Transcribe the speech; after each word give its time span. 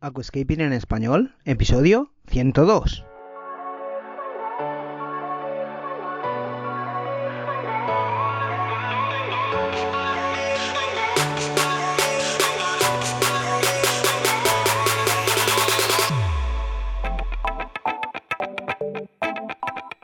Aquascaping 0.00 0.60
en 0.60 0.72
español, 0.72 1.34
episodio 1.44 2.12
102. 2.28 3.04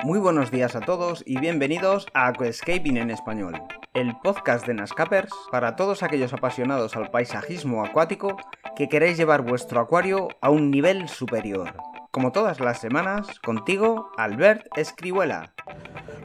Muy 0.03 0.19
buenos 0.19 0.51
días 0.51 0.75
a 0.75 0.81
todos 0.81 1.23
y 1.25 1.39
bienvenidos 1.39 2.09
a 2.15 2.27
Aquascaping 2.27 2.97
en 2.97 3.13
español, 3.13 3.63
el 3.95 4.13
podcast 4.25 4.67
de 4.67 4.75
Nascapers 4.75 5.33
para 5.53 5.77
todos 5.77 6.03
aquellos 6.03 6.33
apasionados 6.33 6.97
al 6.97 7.13
paisajismo 7.13 7.85
acuático 7.85 8.37
que 8.77 8.89
queréis 8.89 9.17
llevar 9.17 9.43
vuestro 9.43 9.81
acuario 9.81 10.29
a 10.41 10.51
un 10.51 10.71
nivel 10.71 11.09
superior. 11.09 11.75
Como 12.11 12.33
todas 12.33 12.61
las 12.61 12.81
semanas, 12.81 13.39
contigo, 13.41 14.11
Albert 14.17 14.67
Escribuela. 14.77 15.53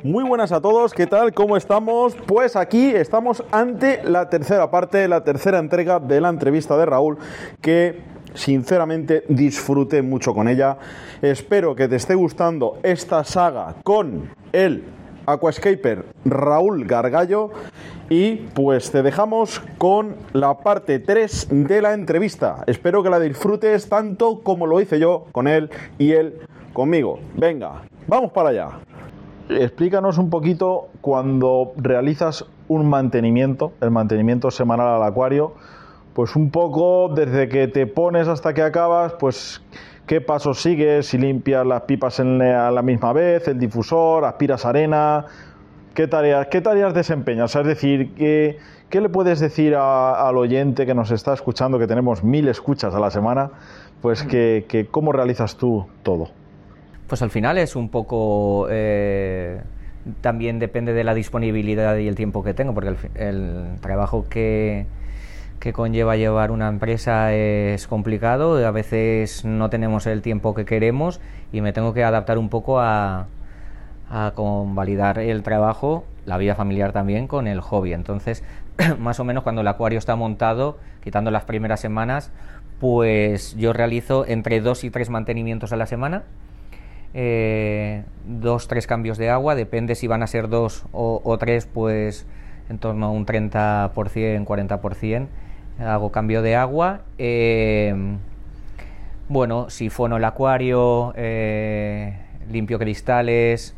Muy 0.03 0.23
buenas 0.23 0.51
a 0.51 0.61
todos, 0.61 0.93
¿qué 0.93 1.07
tal? 1.07 1.33
¿Cómo 1.33 1.57
estamos? 1.57 2.15
Pues 2.27 2.55
aquí 2.55 2.89
estamos 2.89 3.43
ante 3.51 4.03
la 4.03 4.29
tercera 4.29 4.71
parte, 4.71 5.07
la 5.07 5.23
tercera 5.23 5.59
entrega 5.59 5.99
de 5.99 6.21
la 6.21 6.29
entrevista 6.29 6.77
de 6.77 6.85
Raúl, 6.85 7.17
que 7.61 8.01
sinceramente 8.33 9.23
disfruté 9.29 10.01
mucho 10.01 10.33
con 10.33 10.47
ella. 10.47 10.77
Espero 11.21 11.75
que 11.75 11.87
te 11.87 11.97
esté 11.97 12.15
gustando 12.15 12.79
esta 12.83 13.23
saga 13.23 13.75
con 13.83 14.29
el 14.53 14.83
aquascaper 15.25 16.05
Raúl 16.25 16.85
Gargallo 16.85 17.51
y 18.09 18.35
pues 18.35 18.91
te 18.91 19.03
dejamos 19.03 19.61
con 19.77 20.15
la 20.33 20.57
parte 20.57 20.99
3 20.99 21.47
de 21.51 21.81
la 21.81 21.93
entrevista. 21.93 22.63
Espero 22.65 23.03
que 23.03 23.09
la 23.09 23.19
disfrutes 23.19 23.87
tanto 23.87 24.39
como 24.41 24.65
lo 24.65 24.81
hice 24.81 24.99
yo 24.99 25.27
con 25.31 25.47
él 25.47 25.69
y 25.99 26.13
él 26.13 26.39
conmigo. 26.73 27.19
Venga, 27.35 27.83
vamos 28.07 28.31
para 28.31 28.49
allá. 28.49 28.69
Explícanos 29.49 30.17
un 30.17 30.29
poquito 30.29 30.89
cuando 31.01 31.73
realizas 31.77 32.45
un 32.67 32.89
mantenimiento, 32.89 33.73
el 33.81 33.91
mantenimiento 33.91 34.51
semanal 34.51 34.87
al 34.87 35.03
acuario, 35.03 35.53
pues 36.13 36.35
un 36.35 36.51
poco 36.51 37.09
desde 37.09 37.47
que 37.47 37.67
te 37.67 37.87
pones 37.87 38.27
hasta 38.27 38.53
que 38.53 38.61
acabas, 38.61 39.13
pues 39.13 39.61
qué 40.05 40.21
pasos 40.21 40.61
sigues, 40.61 41.07
si 41.07 41.17
limpias 41.17 41.65
las 41.65 41.83
pipas 41.83 42.19
en, 42.19 42.41
a 42.41 42.71
la 42.71 42.81
misma 42.81 43.13
vez, 43.13 43.47
el 43.47 43.59
difusor, 43.59 44.25
aspiras 44.25 44.65
arena, 44.65 45.25
qué 45.93 46.07
tareas, 46.07 46.47
qué 46.47 46.61
tareas 46.61 46.93
desempeñas, 46.93 47.55
es 47.55 47.65
decir, 47.65 48.13
qué, 48.15 48.57
qué 48.89 49.01
le 49.01 49.09
puedes 49.09 49.39
decir 49.39 49.75
a- 49.75 50.27
al 50.27 50.37
oyente 50.37 50.85
que 50.85 50.93
nos 50.93 51.11
está 51.11 51.33
escuchando, 51.33 51.79
que 51.79 51.87
tenemos 51.87 52.23
mil 52.23 52.47
escuchas 52.47 52.93
a 52.95 52.99
la 52.99 53.09
semana, 53.11 53.51
pues 54.01 54.23
que, 54.23 54.65
que 54.67 54.85
cómo 54.87 55.11
realizas 55.11 55.55
tú 55.57 55.85
todo. 56.03 56.29
Pues 57.07 57.21
al 57.21 57.31
final 57.31 57.57
es 57.57 57.75
un 57.75 57.89
poco... 57.89 58.67
eh, 58.69 59.61
también 60.21 60.59
depende 60.59 60.93
de 60.93 61.03
la 61.03 61.13
disponibilidad 61.13 61.97
y 61.97 62.07
el 62.07 62.15
tiempo 62.15 62.43
que 62.43 62.53
tengo, 62.53 62.73
porque 62.73 62.89
el, 62.89 62.97
el 63.15 63.79
trabajo 63.81 64.25
que, 64.29 64.85
que 65.59 65.73
conlleva 65.73 66.15
llevar 66.15 66.51
una 66.51 66.69
empresa 66.69 67.33
es 67.33 67.85
complicado, 67.87 68.65
a 68.65 68.71
veces 68.71 69.43
no 69.43 69.69
tenemos 69.69 70.07
el 70.07 70.21
tiempo 70.21 70.55
que 70.55 70.63
queremos 70.65 71.19
y 71.51 71.59
me 71.61 71.73
tengo 71.73 71.93
que 71.93 72.03
adaptar 72.03 72.37
un 72.37 72.47
poco 72.49 72.79
a, 72.79 73.27
a 74.09 74.33
convalidar 74.35 75.19
el 75.19 75.43
trabajo, 75.43 76.05
la 76.25 76.37
vida 76.37 76.55
familiar 76.55 76.91
también, 76.91 77.27
con 77.27 77.47
el 77.47 77.61
hobby. 77.61 77.93
Entonces, 77.93 78.43
más 78.99 79.19
o 79.19 79.23
menos 79.23 79.43
cuando 79.43 79.61
el 79.61 79.67
acuario 79.67 79.99
está 79.99 80.15
montado, 80.15 80.77
quitando 81.03 81.31
las 81.31 81.45
primeras 81.45 81.79
semanas, 81.79 82.31
pues 82.79 83.55
yo 83.57 83.73
realizo 83.73 84.25
entre 84.25 84.61
dos 84.61 84.83
y 84.83 84.89
tres 84.89 85.09
mantenimientos 85.09 85.73
a 85.73 85.75
la 85.75 85.85
semana 85.85 86.23
eh, 87.13 88.03
dos, 88.25 88.67
tres 88.67 88.85
cambios 88.85 89.17
de 89.17 89.29
agua, 89.29 89.55
depende 89.55 89.95
si 89.95 90.07
van 90.07 90.21
a 90.21 90.27
ser 90.27 90.47
dos 90.47 90.85
o, 90.91 91.37
tres, 91.39 91.65
pues 91.65 92.27
en 92.69 92.77
torno 92.77 93.07
a 93.07 93.09
un 93.09 93.25
30%, 93.25 93.91
40% 93.91 95.27
hago 95.79 96.11
cambio 96.11 96.41
de 96.41 96.55
agua. 96.55 97.01
Eh, 97.17 97.95
bueno, 99.27 99.69
sifono 99.69 100.17
el 100.17 100.25
acuario, 100.25 101.13
eh, 101.15 102.17
limpio 102.51 102.77
cristales, 102.77 103.75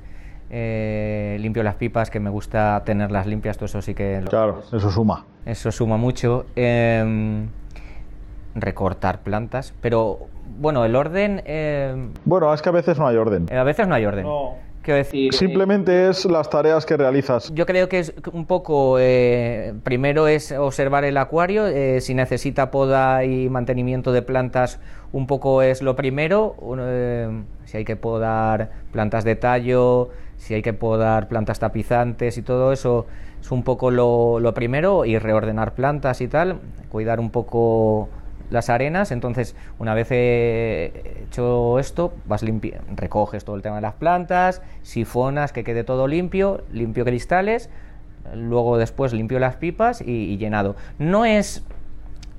eh, 0.51 1.37
limpio 1.39 1.63
las 1.63 1.75
pipas, 1.75 2.09
que 2.09 2.19
me 2.19 2.29
gusta 2.29 2.83
tenerlas 2.85 3.25
limpias, 3.25 3.57
todo 3.57 3.65
eso 3.65 3.81
sí 3.81 3.93
que 3.95 4.19
lo- 4.21 4.29
Claro, 4.29 4.61
eso 4.71 4.91
suma. 4.91 5.25
eso 5.45 5.71
suma 5.71 5.97
mucho. 5.97 6.45
Em, 6.55 7.47
recortar 8.53 9.19
plantas, 9.21 9.73
pero 9.81 10.19
bueno, 10.59 10.83
el 10.83 10.95
orden 10.97 11.41
em, 11.45 12.11
Bueno, 12.25 12.53
es 12.53 12.61
que 12.61 12.67
a 12.69 12.73
veces 12.73 12.99
no 12.99 13.07
hay 13.07 13.15
orden. 13.15 13.45
a 13.51 13.63
veces 13.63 13.87
no 13.87 13.95
hay 13.95 14.05
orden. 14.05 14.25
Quiero 14.81 14.97
decir, 14.97 15.33
Simplemente 15.33 16.09
es 16.09 16.25
las 16.25 16.49
tareas 16.49 16.85
que 16.85 16.97
realizas. 16.97 17.51
yo 17.53 17.65
creo 17.65 17.87
que 17.87 17.99
es 17.99 18.13
un 18.31 18.45
poco, 18.45 18.97
eh, 18.99 19.73
primero 19.83 20.27
es 20.27 20.51
observar 20.51 21.05
el 21.05 21.17
acuario, 21.17 21.67
eh, 21.67 22.01
si 22.01 22.15
necesita 22.15 22.71
poda 22.71 23.23
y 23.23 23.47
mantenimiento 23.49 24.11
de 24.11 24.23
plantas, 24.23 24.79
un 25.11 25.27
poco 25.27 25.61
es 25.61 25.83
lo 25.83 25.95
primero, 25.95 26.55
eh, 26.79 27.43
si 27.65 27.77
hay 27.77 27.85
que 27.85 27.95
podar 27.95 28.71
plantas 28.91 29.23
de 29.23 29.35
tallo, 29.35 30.09
si 30.37 30.55
hay 30.55 30.63
que 30.63 30.73
podar 30.73 31.27
plantas 31.27 31.59
tapizantes 31.59 32.37
y 32.39 32.41
todo 32.41 32.71
eso, 32.71 33.05
es 33.39 33.51
un 33.51 33.63
poco 33.63 33.91
lo, 33.91 34.39
lo 34.39 34.53
primero, 34.55 35.05
y 35.05 35.19
reordenar 35.19 35.75
plantas 35.75 36.21
y 36.21 36.27
tal, 36.27 36.59
cuidar 36.89 37.19
un 37.19 37.29
poco 37.29 38.09
las 38.51 38.69
arenas, 38.69 39.11
entonces 39.11 39.55
una 39.79 39.95
vez 39.95 40.09
he 40.11 41.23
hecho 41.23 41.79
esto, 41.79 42.13
vas 42.25 42.43
recoges 42.95 43.43
todo 43.43 43.55
el 43.55 43.61
tema 43.61 43.77
de 43.77 43.81
las 43.81 43.93
plantas, 43.95 44.61
sifonas, 44.83 45.51
que 45.53 45.63
quede 45.63 45.83
todo 45.83 46.07
limpio, 46.07 46.63
limpio 46.71 47.05
cristales, 47.05 47.69
luego 48.35 48.77
después 48.77 49.13
limpio 49.13 49.39
las 49.39 49.55
pipas 49.55 50.01
y, 50.01 50.11
y 50.11 50.37
llenado. 50.37 50.75
No 50.99 51.25
es 51.25 51.63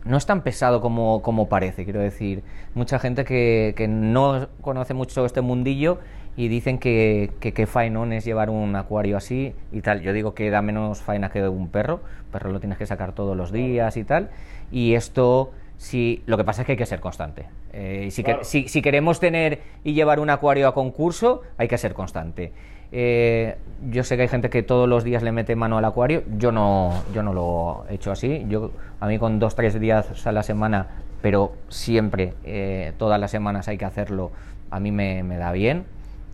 no 0.05 0.17
es 0.17 0.27
tan 0.27 0.43
pesado 0.43 0.81
como, 0.81 1.23
como 1.23 1.49
parece, 1.49 1.85
quiero 1.85 2.01
decir. 2.01 2.43
Mucha 2.75 2.99
gente 2.99 3.25
que, 3.25 3.75
que 3.77 3.89
no 3.89 4.49
conoce 4.61 4.95
mucho 4.95 5.25
este 5.25 5.41
mundillo 5.41 5.99
y 6.37 6.49
dicen 6.49 6.79
que, 6.79 7.31
que, 7.41 7.53
que 7.53 7.67
faenón 7.67 8.13
es 8.13 8.25
llevar 8.25 8.51
un 8.51 8.75
acuario 8.75 9.17
así 9.17 9.55
y 9.71 9.81
tal. 9.81 10.01
Yo 10.01 10.13
digo 10.13 10.35
que 10.35 10.51
da 10.51 10.63
menos 10.63 11.03
faena 11.03 11.31
que 11.31 11.47
un 11.47 11.69
perro. 11.69 12.01
perro 12.33 12.51
lo 12.51 12.61
tienes 12.61 12.79
que 12.79 12.87
sacar 12.87 13.13
todos 13.13 13.37
los 13.37 13.53
días 13.53 13.97
y 13.97 14.05
tal. 14.05 14.31
Y 14.71 14.95
esto, 14.95 15.53
sí, 15.83 16.23
lo 16.27 16.37
que 16.37 16.45
pasa 16.45 16.63
es 16.63 16.67
que 16.67 16.73
hay 16.73 16.79
que 16.79 16.87
ser 16.87 17.01
constante. 17.01 17.47
Eh, 17.73 18.09
si, 18.13 18.23
que- 18.23 18.39
si, 18.43 18.69
si 18.69 18.83
queremos 18.83 19.19
tener 19.19 19.61
y 19.83 19.95
llevar 19.95 20.21
un 20.21 20.31
acuario 20.31 20.69
a 20.69 20.75
concurso, 20.75 21.43
hay 21.59 21.67
que 21.67 21.77
ser 21.77 21.93
constante. 21.93 22.53
Eh, 22.93 23.57
yo 23.91 24.05
sé 24.05 24.17
que 24.17 24.23
hay 24.23 24.29
gente 24.29 24.49
que 24.49 24.63
todos 24.63 24.89
los 24.89 25.03
días 25.03 25.23
le 25.25 25.33
mete 25.33 25.57
mano 25.57 25.79
al 25.79 25.85
acuario. 25.85 26.23
Yo 26.39 26.53
no, 26.53 27.03
yo 27.13 27.23
no 27.25 27.33
lo 27.33 27.85
he 27.91 27.95
hecho 27.95 28.13
así. 28.13 28.45
Yo, 28.49 28.71
a 29.01 29.07
mí 29.09 29.19
con 29.19 29.39
dos, 29.41 29.57
tres 29.57 29.81
días 29.81 30.25
a 30.27 30.31
la 30.33 30.43
semana, 30.45 30.87
pero 31.21 31.53
siempre, 31.69 32.35
eh, 32.45 32.93
todas 32.99 33.19
las 33.19 33.31
semanas 33.33 33.67
hay 33.69 33.77
que 33.79 33.85
hacerlo, 33.85 34.31
a 34.71 34.79
mí 34.79 34.93
me, 34.93 35.23
me 35.25 35.37
da 35.37 35.51
bien 35.53 35.85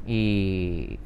y 0.06 0.98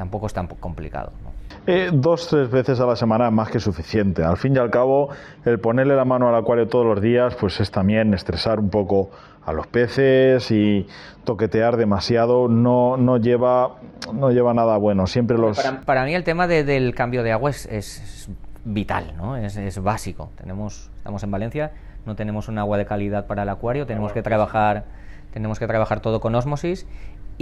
tampoco 0.00 0.26
es 0.26 0.32
tan 0.32 0.46
complicado. 0.46 1.12
¿no? 1.22 1.30
Eh, 1.66 1.90
dos, 1.92 2.26
tres 2.28 2.50
veces 2.50 2.80
a 2.80 2.86
la 2.86 2.96
semana 2.96 3.30
más 3.30 3.50
que 3.50 3.60
suficiente. 3.60 4.24
Al 4.24 4.38
fin 4.38 4.56
y 4.56 4.58
al 4.58 4.70
cabo, 4.70 5.10
el 5.44 5.58
ponerle 5.60 5.94
la 5.94 6.06
mano 6.06 6.26
al 6.26 6.34
acuario 6.34 6.66
todos 6.68 6.86
los 6.86 7.02
días, 7.02 7.34
pues 7.34 7.60
es 7.60 7.70
también 7.70 8.14
estresar 8.14 8.58
un 8.58 8.70
poco 8.70 9.10
a 9.44 9.52
los 9.52 9.66
peces 9.66 10.50
y 10.50 10.86
toquetear 11.24 11.76
demasiado 11.76 12.48
no, 12.48 12.96
no 12.96 13.18
lleva 13.18 13.76
no 14.14 14.30
lleva 14.30 14.54
nada 14.54 14.78
bueno. 14.78 15.06
Siempre 15.06 15.36
los 15.36 15.58
Para, 15.62 15.80
para 15.82 16.04
mí 16.04 16.14
el 16.14 16.24
tema 16.24 16.46
de- 16.46 16.64
del 16.64 16.94
cambio 16.94 17.22
de 17.22 17.32
agua 17.32 17.50
es 17.50 18.30
vital, 18.64 19.12
¿no? 19.18 19.36
Es, 19.36 19.56
es 19.56 19.78
básico. 19.82 20.30
Tenemos, 20.36 20.90
estamos 20.96 21.22
en 21.22 21.30
Valencia, 21.30 21.72
no 22.06 22.16
tenemos 22.16 22.48
un 22.48 22.58
agua 22.58 22.78
de 22.78 22.86
calidad 22.86 23.26
para 23.26 23.42
el 23.42 23.48
acuario, 23.50 23.86
tenemos 23.86 24.12
que 24.12 24.22
trabajar, 24.22 24.84
tenemos 25.32 25.58
que 25.58 25.66
trabajar 25.66 26.00
todo 26.00 26.20
con 26.20 26.34
osmosis 26.34 26.86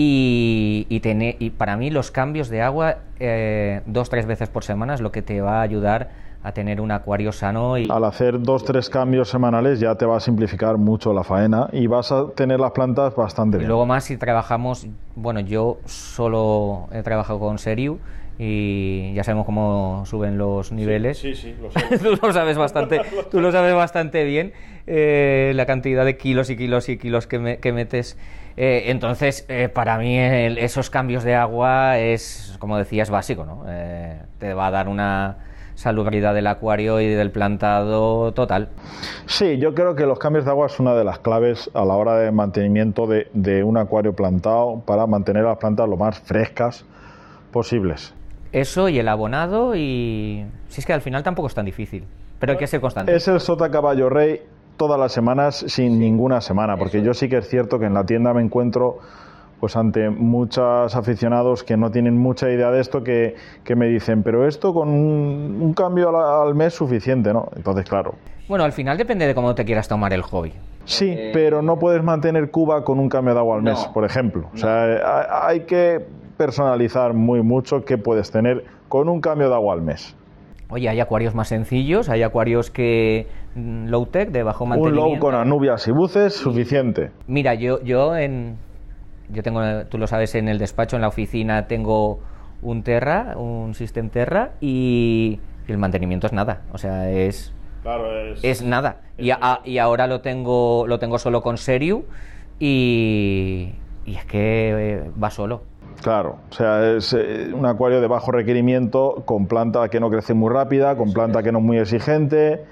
y, 0.02 0.86
y, 0.88 1.00
tener- 1.00 1.34
y 1.40 1.50
para 1.50 1.76
mí 1.76 1.90
los 1.90 2.12
cambios 2.12 2.48
de 2.48 2.62
agua 2.62 2.98
eh, 3.18 3.80
dos, 3.84 4.08
tres 4.08 4.26
veces 4.26 4.48
por 4.48 4.62
semana 4.62 4.94
es 4.94 5.00
lo 5.00 5.10
que 5.10 5.22
te 5.22 5.40
va 5.40 5.58
a 5.58 5.62
ayudar 5.62 6.10
a 6.44 6.52
tener 6.52 6.80
un 6.80 6.92
acuario 6.92 7.32
sano 7.32 7.76
y 7.78 7.88
al 7.90 8.04
hacer 8.04 8.40
dos, 8.40 8.64
tres 8.64 8.88
cambios 8.90 9.28
semanales 9.28 9.80
ya 9.80 9.96
te 9.96 10.06
va 10.06 10.16
a 10.18 10.20
simplificar 10.20 10.78
mucho 10.78 11.12
la 11.12 11.24
faena 11.24 11.68
y 11.72 11.88
vas 11.88 12.12
a 12.12 12.28
tener 12.30 12.60
las 12.60 12.70
plantas 12.70 13.16
bastante 13.16 13.56
Y 13.56 13.60
bien. 13.60 13.68
luego 13.68 13.86
más 13.86 14.04
si 14.04 14.16
trabajamos, 14.16 14.86
bueno, 15.16 15.40
yo 15.40 15.78
solo 15.86 16.88
he 16.92 17.02
trabajado 17.02 17.40
con 17.40 17.58
Seriu 17.58 17.98
y 18.38 19.12
ya 19.14 19.24
sabemos 19.24 19.46
cómo 19.46 20.04
suben 20.06 20.38
los 20.38 20.70
niveles. 20.70 21.18
Sí, 21.18 21.34
sí, 21.34 21.56
lo 21.60 21.72
sé. 21.72 21.98
tú 21.98 22.16
lo 22.24 22.32
sabes 22.32 22.56
bastante, 22.56 23.00
tú 23.32 23.40
lo 23.40 23.50
sabes 23.50 23.74
bastante 23.74 24.22
bien 24.22 24.52
eh, 24.86 25.50
la 25.56 25.66
cantidad 25.66 26.04
de 26.04 26.16
kilos 26.16 26.50
y 26.50 26.56
kilos 26.56 26.88
y 26.88 26.98
kilos 26.98 27.26
que, 27.26 27.40
me- 27.40 27.56
que 27.58 27.72
metes. 27.72 28.16
Eh, 28.60 28.90
entonces, 28.90 29.46
eh, 29.48 29.68
para 29.68 29.98
mí 29.98 30.18
el- 30.18 30.58
esos 30.58 30.90
cambios 30.90 31.22
de 31.22 31.36
agua 31.36 31.96
es, 31.98 32.56
como 32.58 32.76
decía, 32.76 33.04
es 33.04 33.10
básico, 33.10 33.44
¿no? 33.44 33.64
Eh, 33.68 34.18
te 34.40 34.52
va 34.52 34.66
a 34.66 34.70
dar 34.72 34.88
una 34.88 35.36
salubridad 35.76 36.34
del 36.34 36.48
acuario 36.48 37.00
y 37.00 37.06
del 37.06 37.30
plantado 37.30 38.32
total. 38.32 38.68
Sí, 39.26 39.58
yo 39.58 39.74
creo 39.76 39.94
que 39.94 40.06
los 40.06 40.18
cambios 40.18 40.44
de 40.44 40.50
agua 40.50 40.66
es 40.66 40.80
una 40.80 40.94
de 40.96 41.04
las 41.04 41.20
claves 41.20 41.70
a 41.72 41.84
la 41.84 41.94
hora 41.94 42.16
de 42.16 42.32
mantenimiento 42.32 43.06
de, 43.06 43.28
de 43.32 43.62
un 43.62 43.76
acuario 43.76 44.12
plantado 44.12 44.82
para 44.84 45.06
mantener 45.06 45.44
las 45.44 45.58
plantas 45.58 45.88
lo 45.88 45.96
más 45.96 46.18
frescas 46.18 46.84
posibles. 47.52 48.12
Eso 48.50 48.88
y 48.88 48.98
el 48.98 49.06
abonado 49.06 49.76
y... 49.76 50.44
Si 50.68 50.80
es 50.80 50.86
que 50.86 50.92
al 50.94 51.00
final 51.02 51.22
tampoco 51.22 51.46
es 51.46 51.54
tan 51.54 51.64
difícil, 51.66 52.04
pero 52.40 52.52
hay 52.52 52.58
que 52.58 52.66
ser 52.66 52.80
constante. 52.80 53.14
Es 53.14 53.28
el 53.28 53.38
sota 53.38 53.70
caballo 53.70 54.08
rey 54.08 54.42
todas 54.78 54.98
las 54.98 55.12
semanas 55.12 55.64
sin 55.68 55.98
ninguna 55.98 56.40
semana, 56.40 56.78
porque 56.78 57.02
yo 57.02 57.12
sí 57.12 57.28
que 57.28 57.36
es 57.36 57.48
cierto 57.48 57.78
que 57.78 57.84
en 57.84 57.92
la 57.92 58.06
tienda 58.06 58.32
me 58.32 58.40
encuentro 58.40 59.00
pues 59.60 59.76
ante 59.76 60.08
muchos 60.08 60.94
aficionados 60.94 61.64
que 61.64 61.76
no 61.76 61.90
tienen 61.90 62.16
mucha 62.16 62.48
idea 62.48 62.70
de 62.70 62.80
esto, 62.80 63.02
que, 63.02 63.34
que 63.64 63.74
me 63.74 63.88
dicen, 63.88 64.22
pero 64.22 64.46
esto 64.46 64.72
con 64.72 64.88
un, 64.88 65.58
un 65.60 65.74
cambio 65.74 66.10
al, 66.10 66.48
al, 66.48 66.54
mes 66.54 66.74
suficiente, 66.74 67.32
¿no? 67.32 67.48
Entonces, 67.56 67.84
claro. 67.88 68.14
Bueno, 68.48 68.64
al 68.64 68.72
final 68.72 68.96
depende 68.96 69.26
de 69.26 69.34
cómo 69.34 69.54
te 69.54 69.64
quieras 69.64 69.88
tomar 69.88 70.12
el 70.12 70.22
hobby. 70.22 70.52
Sí, 70.84 71.10
eh... 71.10 71.30
pero 71.34 71.60
no 71.60 71.78
puedes 71.78 72.02
mantener 72.02 72.50
Cuba 72.50 72.84
con 72.84 72.98
un 72.98 73.08
cambio 73.08 73.34
de 73.34 73.40
agua 73.40 73.56
al 73.56 73.62
mes, 73.62 73.84
por 73.92 74.04
ejemplo. 74.04 74.48
O 74.54 74.56
sea, 74.56 75.46
hay 75.46 75.60
que 75.60 76.00
personalizar 76.36 77.12
muy 77.12 77.42
mucho 77.42 77.84
qué 77.84 77.98
puedes 77.98 78.30
tener 78.30 78.64
con 78.88 79.08
un 79.08 79.20
cambio 79.20 79.48
de 79.48 79.54
agua 79.54 79.74
al 79.74 79.82
mes. 79.82 80.16
Oye, 80.70 80.88
hay 80.88 81.00
acuarios 81.00 81.34
más 81.34 81.48
sencillos, 81.48 82.08
hay 82.08 82.22
acuarios 82.22 82.70
que 82.70 83.26
mm, 83.54 83.86
low 83.88 84.06
tech, 84.06 84.30
de 84.30 84.42
bajo 84.42 84.64
Un 84.64 84.70
mantenimiento. 84.70 85.10
low 85.10 85.18
con 85.18 85.34
anubias 85.34 85.86
y 85.88 85.92
buces, 85.92 86.34
suficiente. 86.34 87.10
Mira, 87.26 87.54
yo, 87.54 87.82
yo 87.82 88.16
en. 88.16 88.56
Yo 89.30 89.42
tengo, 89.42 89.60
tú 89.90 89.98
lo 89.98 90.06
sabes, 90.06 90.34
en 90.36 90.48
el 90.48 90.58
despacho, 90.58 90.96
en 90.96 91.02
la 91.02 91.08
oficina, 91.08 91.66
tengo 91.66 92.18
un 92.62 92.82
Terra, 92.82 93.34
un 93.36 93.74
System 93.74 94.08
Terra, 94.08 94.52
y 94.60 95.38
el 95.66 95.76
mantenimiento 95.76 96.26
es 96.26 96.32
nada. 96.32 96.62
O 96.72 96.78
sea, 96.78 97.10
es, 97.10 97.52
Claro, 97.82 98.06
es 98.42 98.62
nada. 98.62 99.02
Y, 99.18 99.30
a- 99.30 99.60
y 99.64 99.76
ahora 99.78 100.06
lo 100.06 100.22
tengo, 100.22 100.86
lo 100.86 100.98
tengo 100.98 101.18
solo 101.18 101.42
con 101.42 101.58
Seriu, 101.58 102.04
y, 102.58 103.72
y 104.06 104.14
es 104.16 104.24
que 104.24 104.70
eh, 104.94 105.10
va 105.22 105.30
solo. 105.30 105.62
Claro, 106.02 106.38
o 106.50 106.54
sea, 106.54 106.92
es 106.96 107.12
eh, 107.12 107.50
un 107.52 107.66
acuario 107.66 108.00
de 108.00 108.06
bajo 108.06 108.30
requerimiento, 108.30 109.22
con 109.24 109.46
planta 109.46 109.88
que 109.88 109.98
no 110.00 110.10
crece 110.10 110.32
muy 110.32 110.52
rápida, 110.52 110.96
con 110.96 111.12
planta 111.12 111.42
que 111.42 111.50
no 111.52 111.58
es 111.58 111.64
muy 111.64 111.78
exigente, 111.78 112.64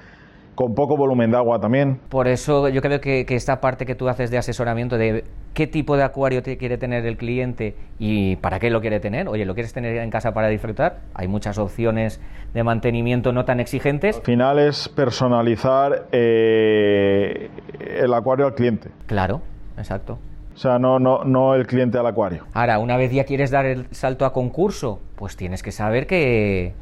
con 0.56 0.74
poco 0.74 0.96
volumen 0.96 1.30
de 1.30 1.36
agua 1.36 1.60
también. 1.60 2.00
Por 2.08 2.26
eso 2.26 2.68
yo 2.68 2.82
creo 2.82 3.00
que, 3.00 3.24
que 3.24 3.36
esta 3.36 3.60
parte 3.60 3.86
que 3.86 3.94
tú 3.94 4.08
haces 4.08 4.30
de 4.32 4.38
asesoramiento 4.38 4.98
de 4.98 5.24
qué 5.54 5.66
tipo 5.66 5.96
de 5.96 6.02
acuario 6.02 6.42
te 6.42 6.56
quiere 6.56 6.78
tener 6.78 7.06
el 7.06 7.16
cliente 7.16 7.76
y 7.98 8.36
para 8.36 8.58
qué 8.58 8.70
lo 8.70 8.80
quiere 8.80 8.98
tener. 8.98 9.28
Oye, 9.28 9.44
¿lo 9.44 9.54
quieres 9.54 9.72
tener 9.72 9.96
en 9.96 10.10
casa 10.10 10.32
para 10.32 10.48
disfrutar? 10.48 11.00
Hay 11.14 11.28
muchas 11.28 11.58
opciones 11.58 12.20
de 12.52 12.64
mantenimiento 12.64 13.32
no 13.32 13.44
tan 13.44 13.60
exigentes. 13.60 14.16
Al 14.16 14.22
final 14.22 14.58
es 14.58 14.88
personalizar 14.88 16.08
eh, 16.10 17.50
el 17.78 18.12
acuario 18.12 18.46
al 18.46 18.54
cliente. 18.54 18.90
Claro, 19.06 19.42
exacto. 19.76 20.18
O 20.54 20.58
sea, 20.58 20.78
no, 20.78 20.98
no, 20.98 21.24
no 21.24 21.54
el 21.54 21.66
cliente 21.66 21.98
al 21.98 22.06
acuario. 22.06 22.44
Ahora, 22.54 22.78
una 22.78 22.96
vez 22.96 23.12
ya 23.12 23.24
quieres 23.24 23.50
dar 23.50 23.66
el 23.66 23.88
salto 23.90 24.24
a 24.24 24.32
concurso, 24.32 25.00
pues 25.16 25.36
tienes 25.36 25.62
que 25.62 25.70
saber 25.70 26.06
que, 26.06 26.72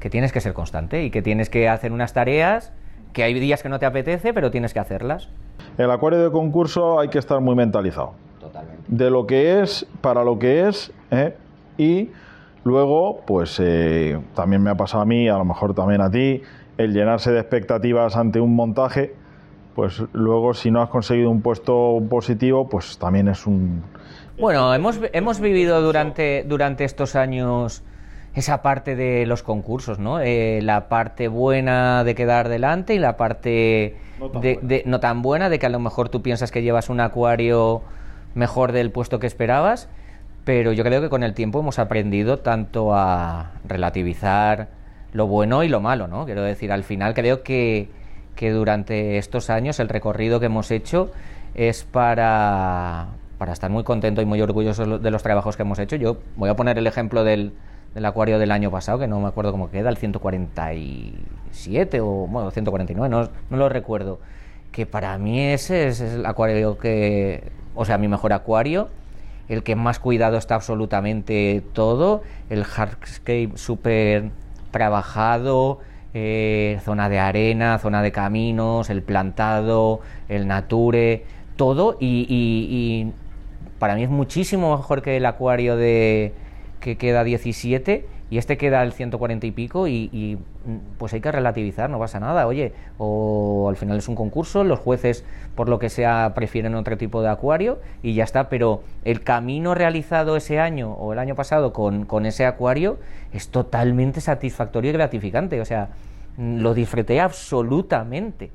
que 0.00 0.10
tienes 0.10 0.32
que 0.32 0.40
ser 0.40 0.52
constante 0.52 1.04
y 1.04 1.10
que 1.10 1.22
tienes 1.22 1.48
que 1.48 1.68
hacer 1.68 1.92
unas 1.92 2.12
tareas 2.12 2.72
que 3.12 3.22
hay 3.22 3.34
días 3.34 3.62
que 3.62 3.68
no 3.68 3.78
te 3.78 3.86
apetece, 3.86 4.32
pero 4.32 4.50
tienes 4.50 4.72
que 4.72 4.80
hacerlas. 4.80 5.28
El 5.78 5.90
acuario 5.90 6.22
de 6.22 6.30
concurso 6.30 7.00
hay 7.00 7.08
que 7.08 7.18
estar 7.18 7.40
muy 7.40 7.54
mentalizado. 7.54 8.14
Totalmente. 8.40 8.82
De 8.88 9.10
lo 9.10 9.26
que 9.26 9.60
es, 9.60 9.86
para 10.00 10.24
lo 10.24 10.38
que 10.38 10.68
es, 10.68 10.92
¿eh? 11.10 11.34
y 11.78 12.10
luego, 12.64 13.20
pues 13.26 13.58
eh, 13.60 14.18
también 14.34 14.62
me 14.62 14.70
ha 14.70 14.74
pasado 14.74 15.02
a 15.02 15.06
mí, 15.06 15.28
a 15.28 15.36
lo 15.36 15.44
mejor 15.44 15.74
también 15.74 16.00
a 16.00 16.10
ti, 16.10 16.42
el 16.78 16.92
llenarse 16.92 17.30
de 17.32 17.40
expectativas 17.40 18.16
ante 18.16 18.40
un 18.40 18.54
montaje, 18.54 19.14
pues 19.74 20.02
luego 20.12 20.54
si 20.54 20.70
no 20.70 20.82
has 20.82 20.88
conseguido 20.88 21.30
un 21.30 21.42
puesto 21.42 22.02
positivo, 22.08 22.68
pues 22.68 22.98
también 22.98 23.28
es 23.28 23.46
un... 23.46 23.82
Bueno, 24.38 24.74
hemos, 24.74 24.98
hemos 25.12 25.40
vivido 25.40 25.82
durante, 25.82 26.44
durante 26.44 26.84
estos 26.84 27.14
años 27.14 27.82
esa 28.34 28.62
parte 28.62 28.94
de 28.96 29.26
los 29.26 29.42
concursos, 29.42 29.98
¿no? 29.98 30.20
Eh, 30.20 30.60
la 30.62 30.88
parte 30.88 31.28
buena 31.28 32.04
de 32.04 32.14
quedar 32.14 32.48
delante 32.48 32.94
y 32.94 32.98
la 32.98 33.16
parte 33.16 33.96
No 34.20 34.30
tan 34.30 34.40
de- 34.42 34.54
buena. 34.54 34.68
de- 34.68 34.82
no 34.86 35.00
tan 35.00 35.22
buena 35.22 35.48
de 35.48 35.58
que 35.58 35.66
a 35.66 35.70
lo 35.70 35.80
mejor 35.80 36.08
tú 36.08 36.22
piensas 36.22 36.50
que 36.52 36.62
llevas 36.62 36.88
un 36.90 37.00
acuario 37.00 37.82
mejor 38.34 38.70
del 38.72 38.90
puesto 38.92 39.18
que 39.18 39.26
esperabas, 39.26 39.88
pero 40.44 40.72
yo 40.72 40.84
creo 40.84 41.00
que 41.00 41.08
con 41.08 41.22
el 41.24 41.34
tiempo 41.34 41.58
hemos 41.60 41.78
aprendido 41.80 42.38
tanto 42.38 42.94
a 42.94 43.50
relativizar 43.66 44.68
lo 45.12 45.26
bueno 45.26 45.64
y 45.64 45.68
lo 45.68 45.80
malo, 45.80 46.06
¿no? 46.06 46.24
Quiero 46.24 46.42
decir, 46.42 46.70
al 46.70 46.84
final 46.84 47.14
creo 47.14 47.42
que, 47.42 47.88
que 48.36 48.52
durante 48.52 49.18
estos 49.18 49.50
años 49.50 49.80
el 49.80 49.88
recorrido 49.88 50.38
que 50.38 50.46
hemos 50.46 50.70
hecho 50.70 51.10
es 51.56 51.82
para, 51.82 53.08
para 53.38 53.52
estar 53.52 53.70
muy 53.70 53.82
contento 53.82 54.22
y 54.22 54.24
muy 54.24 54.40
orgulloso 54.40 54.98
de 54.98 55.10
los 55.10 55.22
trabajos 55.24 55.56
que 55.56 55.62
hemos 55.62 55.80
hecho. 55.80 55.96
Yo 55.96 56.18
voy 56.36 56.48
a 56.48 56.54
poner 56.54 56.78
el 56.78 56.86
ejemplo 56.86 57.24
del, 57.24 57.52
del 57.94 58.06
acuario 58.06 58.38
del 58.38 58.52
año 58.52 58.70
pasado, 58.70 58.98
que 58.98 59.06
no 59.06 59.20
me 59.20 59.28
acuerdo 59.28 59.52
cómo 59.52 59.70
queda, 59.70 59.88
el 59.88 59.96
147 59.96 62.00
o 62.00 62.26
bueno, 62.28 62.50
149, 62.50 63.08
no, 63.08 63.28
no 63.50 63.56
lo 63.56 63.68
recuerdo. 63.68 64.18
Que 64.72 64.86
para 64.86 65.16
mí 65.18 65.40
ese 65.40 65.88
es 65.88 66.00
el 66.00 66.24
acuario 66.26 66.78
que, 66.78 67.50
o 67.74 67.84
sea, 67.84 67.98
mi 67.98 68.08
mejor 68.08 68.32
acuario, 68.32 68.88
el 69.48 69.62
que 69.64 69.74
más 69.74 69.98
cuidado 69.98 70.36
está 70.36 70.54
absolutamente 70.54 71.64
todo, 71.72 72.22
el 72.50 72.64
hardscape 72.64 73.50
súper 73.56 74.30
trabajado, 74.70 75.80
eh, 76.14 76.80
zona 76.84 77.08
de 77.08 77.18
arena, 77.18 77.78
zona 77.78 78.02
de 78.02 78.12
caminos, 78.12 78.90
el 78.90 79.02
plantado, 79.02 80.00
el 80.28 80.46
nature, 80.46 81.24
todo 81.56 81.96
y, 82.00 83.12
para 83.78 83.94
mí 83.94 84.04
es 84.04 84.10
muchísimo 84.10 84.76
mejor 84.76 85.02
que 85.02 85.16
el 85.16 85.26
acuario 85.26 85.76
de 85.76 86.32
que 86.80 86.96
queda 86.96 87.24
17 87.24 88.06
y 88.30 88.38
este 88.38 88.56
queda 88.56 88.82
el 88.82 88.92
140 88.92 89.46
y 89.46 89.50
pico 89.50 89.88
y, 89.88 90.38
mm, 90.64 90.98
pues 90.98 91.12
hay 91.12 91.20
que 91.20 91.32
relativizar, 91.32 91.90
no 91.90 91.98
pasa 91.98 92.20
nada, 92.20 92.46
oye, 92.46 92.72
o 92.96 93.68
al 93.68 93.76
final 93.76 93.98
es 93.98 94.08
un 94.08 94.14
concurso, 94.14 94.64
los 94.64 94.78
jueces 94.78 95.24
por 95.54 95.68
lo 95.68 95.78
que 95.78 95.90
sea 95.90 96.32
prefieren 96.34 96.74
otro 96.74 96.96
tipo 96.96 97.22
de 97.22 97.28
acuario 97.28 97.80
y 98.02 98.14
ya 98.14 98.24
está, 98.24 98.48
pero 98.48 98.82
el 99.04 99.22
camino 99.22 99.74
realizado 99.74 100.36
ese 100.36 100.60
año 100.60 100.92
o 100.92 101.12
el 101.12 101.18
año 101.18 101.34
pasado 101.34 101.72
con, 101.72 102.06
con 102.06 102.24
ese 102.24 102.46
acuario 102.46 102.98
es 103.32 103.48
totalmente 103.48 104.20
satisfactorio 104.20 104.90
y 104.90 104.94
gratificante, 104.94 105.60
o 105.60 105.64
sea, 105.64 105.90
mm, 106.36 106.60
lo 106.60 106.72
disfruté 106.72 107.20
absolutamente. 107.20 108.50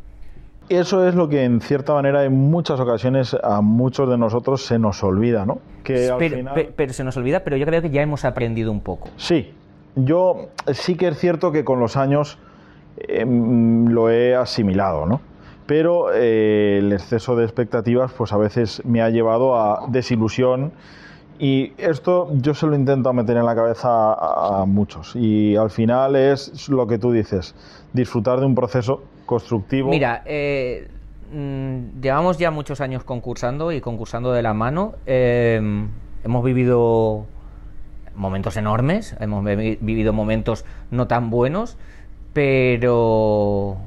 Eso 0.70 1.08
es 1.08 1.14
lo 1.16 1.30
que 1.30 1.44
en 1.44 1.62
cierta 1.62 1.94
manera 1.94 2.24
en 2.26 2.34
muchas 2.36 2.80
ocasiones 2.80 3.36
a 3.44 3.62
muchos 3.62 4.10
de 4.10 4.18
nosotros 4.18 4.66
se 4.66 4.80
nos 4.80 5.04
olvida, 5.04 5.46
¿no? 5.46 5.60
Que 5.84 6.10
al 6.10 6.18
Pero, 6.18 6.38
final- 6.38 6.54
pe- 6.56 6.74
pero 6.76 6.94
se 6.94 7.04
nos 7.04 7.16
olvida, 7.18 7.42
pero 7.44 7.56
yo 7.58 7.66
creo 7.68 7.82
que 7.84 7.92
ya 7.92 8.02
hemos 8.02 8.26
aprendido 8.26 8.72
un 8.72 8.82
poco. 8.82 9.10
Sí, 9.18 9.54
yo 9.96 10.48
sí 10.74 10.96
que 10.96 11.10
es 11.10 11.20
cierto 11.20 11.52
que 11.52 11.64
con 11.64 11.80
los 11.80 11.96
años 11.98 12.40
em, 13.08 13.88
lo 13.90 14.10
he 14.10 14.36
asimilado, 14.36 15.06
¿no? 15.06 15.22
Pero 15.68 16.08
eh, 16.14 16.78
el 16.80 16.92
exceso 16.94 17.36
de 17.36 17.44
expectativas, 17.44 18.12
pues 18.14 18.32
a 18.34 18.38
veces 18.38 18.82
me 18.86 19.02
ha 19.02 19.10
llevado 19.10 19.60
a 19.60 19.86
desilusión 19.90 20.72
y 21.38 21.74
esto 21.78 22.30
yo 22.34 22.54
se 22.54 22.66
lo 22.66 22.76
intento 22.76 23.12
meter 23.14 23.38
en 23.38 23.46
la 23.46 23.56
cabeza 23.56 24.14
a, 24.14 24.62
a 24.62 24.66
muchos 24.66 25.16
y 25.16 25.56
al 25.58 25.70
final 25.70 26.16
es 26.16 26.70
lo 26.70 26.88
que 26.88 26.98
tú 26.98 27.12
dices, 27.12 27.54
disfrutar 27.96 28.40
de 28.40 28.46
un 28.46 28.54
proceso 28.56 29.04
constructivo. 29.26 29.90
Mira, 29.90 30.22
eh, 30.26 30.88
mm, 31.34 32.02
llevamos 32.02 32.38
ya 32.38 32.52
muchos 32.52 32.82
años 32.82 33.04
concursando 33.04 33.72
y 33.72 33.82
concursando 33.82 34.32
de 34.34 34.42
la 34.44 34.54
mano. 34.54 34.94
eh, 35.06 35.60
hemos 36.24 36.44
vivido 36.44 37.26
momentos 38.16 38.58
enormes, 38.58 39.16
hemos 39.20 39.44
vi- 39.46 39.78
vivido 39.80 40.12
momentos 40.14 40.66
no 40.92 41.08
tan 41.08 41.30
buenos, 41.30 41.78
pero, 42.34 43.78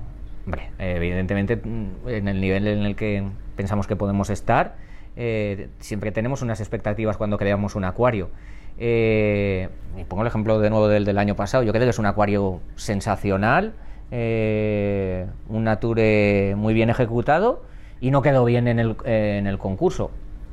hombre, 0.46 0.70
evidentemente 0.78 1.56
mm, 1.56 2.08
en 2.08 2.28
el 2.28 2.40
nivel 2.40 2.66
en 2.66 2.84
el 2.84 2.96
que 2.96 3.22
pensamos 3.56 3.86
que 3.86 3.96
podemos 3.96 4.30
estar, 4.30 4.76
eh, 5.16 5.68
siempre 5.80 6.12
tenemos 6.12 6.42
unas 6.42 6.60
expectativas 6.60 7.16
cuando 7.16 7.38
creamos 7.38 7.74
un 7.74 7.84
acuario. 7.84 8.30
Eh, 8.78 9.68
y 9.96 10.04
pongo 10.04 10.22
el 10.22 10.28
ejemplo 10.28 10.60
de 10.60 10.70
nuevo 10.70 10.86
del, 10.88 11.04
del 11.04 11.18
año 11.18 11.34
pasado. 11.34 11.64
Yo 11.64 11.72
creo 11.72 11.82
que 11.84 11.90
es 11.90 11.98
un 11.98 12.06
acuario 12.06 12.60
sensacional, 12.76 13.74
eh, 14.10 15.26
un 15.48 15.64
nature 15.64 16.54
muy 16.56 16.74
bien 16.74 16.90
ejecutado 16.90 17.62
y 18.00 18.10
no 18.10 18.22
quedó 18.22 18.44
bien 18.44 18.68
en 18.68 18.78
el, 18.78 18.96
en 19.04 19.46
el 19.46 19.58
concurso 19.58 20.10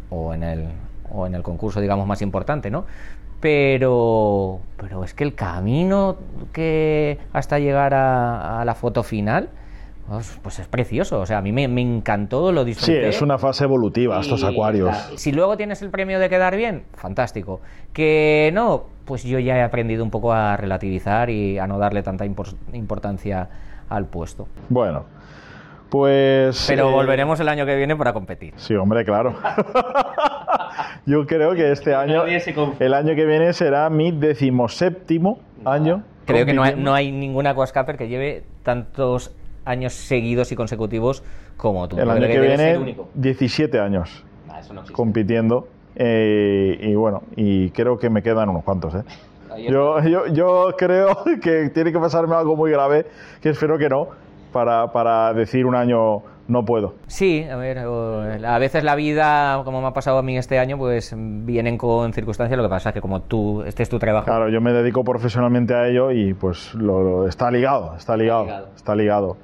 o 0.09 0.33
en 0.33 0.43
el, 0.43 0.67
o 1.11 1.27
en 1.27 1.35
el 1.35 1.43
concurso, 1.43 1.81
digamos, 1.81 2.07
más 2.07 2.21
importante, 2.21 2.69
¿no? 2.69 2.85
Pero, 3.39 4.59
pero 4.77 5.03
es 5.03 5.13
que 5.13 5.23
el 5.23 5.35
camino 5.35 6.17
que 6.53 7.19
hasta 7.33 7.59
llegar 7.59 7.93
a, 7.93 8.61
a 8.61 8.65
la 8.65 8.75
foto 8.75 9.03
final, 9.03 9.49
Pues, 10.07 10.39
pues 10.43 10.59
es 10.59 10.67
precioso, 10.67 11.19
o 11.19 11.25
sea, 11.25 11.39
a 11.39 11.41
mí 11.41 11.51
me, 11.51 11.67
me 11.67 11.81
encantó, 11.81 12.51
lo 12.51 12.61
Sí, 12.61 12.67
disfruté. 12.67 13.07
es 13.09 13.21
una 13.23 13.39
fase 13.39 13.63
evolutiva 13.63 14.19
estos 14.19 14.43
acuarios. 14.43 14.95
Si 15.15 15.31
luego 15.31 15.57
tienes 15.57 15.81
el 15.81 15.89
premio 15.89 16.19
de 16.19 16.29
quedar 16.29 16.55
bien, 16.55 16.83
fantástico. 16.93 17.59
Que 17.91 18.51
no, 18.53 18.83
pues 19.05 19.23
yo 19.23 19.39
ya 19.39 19.57
he 19.57 19.63
aprendido 19.63 20.03
un 20.03 20.11
poco 20.11 20.31
a 20.31 20.57
relativizar 20.57 21.31
y 21.31 21.57
a 21.57 21.65
no 21.65 21.79
darle 21.79 22.03
tanta 22.03 22.23
impor- 22.25 22.55
importancia 22.73 23.49
al 23.89 24.05
puesto. 24.05 24.47
Bueno, 24.69 25.05
pues... 25.89 26.65
Pero 26.67 26.89
eh, 26.89 26.93
volveremos 26.93 27.39
el 27.39 27.49
año 27.49 27.65
que 27.65 27.75
viene 27.75 27.95
para 27.95 28.13
competir. 28.13 28.53
Sí, 28.57 28.75
hombre, 28.75 29.05
claro. 29.05 29.35
Yo 31.05 31.25
creo 31.25 31.53
que 31.55 31.71
este 31.71 31.95
año, 31.95 32.23
el 32.25 32.93
año 32.93 33.15
que 33.15 33.25
viene 33.25 33.53
será 33.53 33.89
mi 33.89 34.11
decimoséptimo 34.11 35.39
año. 35.63 36.03
Creo 36.25 36.45
que 36.45 36.53
no 36.53 36.63
hay, 36.63 36.75
no 36.75 36.93
hay 36.93 37.11
ningún 37.11 37.45
aquascaper 37.47 37.97
que 37.97 38.07
lleve 38.07 38.43
tantos 38.63 39.35
años 39.65 39.93
seguidos 39.93 40.51
y 40.51 40.55
consecutivos 40.55 41.23
como 41.57 41.87
tú. 41.87 41.97
El 41.99 42.09
año 42.09 42.21
que 42.27 42.33
ser 42.33 42.41
viene, 42.41 42.77
único. 42.77 43.09
17 43.15 43.79
años 43.79 44.23
Ah, 44.49 44.59
eso 44.59 44.73
no 44.73 44.83
compitiendo. 44.93 45.67
eh, 45.95 46.77
y 46.81 46.95
bueno, 46.95 47.23
y 47.35 47.69
creo 47.71 47.97
que 47.97 48.09
me 48.09 48.21
quedan 48.21 48.49
unos 48.49 48.63
cuantos, 48.63 48.95
¿eh? 48.95 49.03
Yo, 49.69 50.01
yo, 50.01 50.27
yo 50.27 50.75
creo 50.77 51.17
que 51.41 51.69
tiene 51.69 51.91
que 51.91 51.99
pasarme 51.99 52.35
algo 52.35 52.55
muy 52.55 52.71
grave, 52.71 53.05
que 53.41 53.49
espero 53.49 53.77
que 53.77 53.87
no, 53.89 54.07
para, 54.51 54.91
para 54.91 55.33
decir 55.33 55.65
un 55.65 55.75
año 55.75 56.21
no 56.47 56.63
puedo. 56.65 56.93
Sí, 57.07 57.43
a 57.49 57.55
ver, 57.55 57.79
a 57.79 58.59
veces 58.59 58.83
la 58.83 58.95
vida, 58.95 59.61
como 59.63 59.81
me 59.81 59.87
ha 59.87 59.93
pasado 59.93 60.17
a 60.19 60.21
mí 60.21 60.37
este 60.37 60.59
año, 60.59 60.77
pues 60.77 61.15
vienen 61.17 61.77
con 61.77 62.11
circunstancias. 62.13 62.57
Lo 62.57 62.63
que 62.63 62.69
pasa 62.69 62.89
es 62.89 62.93
que 62.93 63.01
como 63.01 63.21
tú, 63.21 63.63
este 63.63 63.81
es 63.83 63.89
tu 63.89 63.97
trabajo. 63.97 64.25
Claro, 64.25 64.49
yo 64.49 64.59
me 64.61 64.71
dedico 64.73 65.03
profesionalmente 65.03 65.73
a 65.73 65.87
ello 65.87 66.11
y 66.11 66.33
pues 66.33 66.73
lo, 66.75 67.01
lo- 67.01 67.27
está 67.27 67.49
ligado, 67.49 67.95
está 67.95 68.15
ligado, 68.17 68.43
ligado. 68.45 68.67
está 68.75 68.95
ligado. 68.95 69.37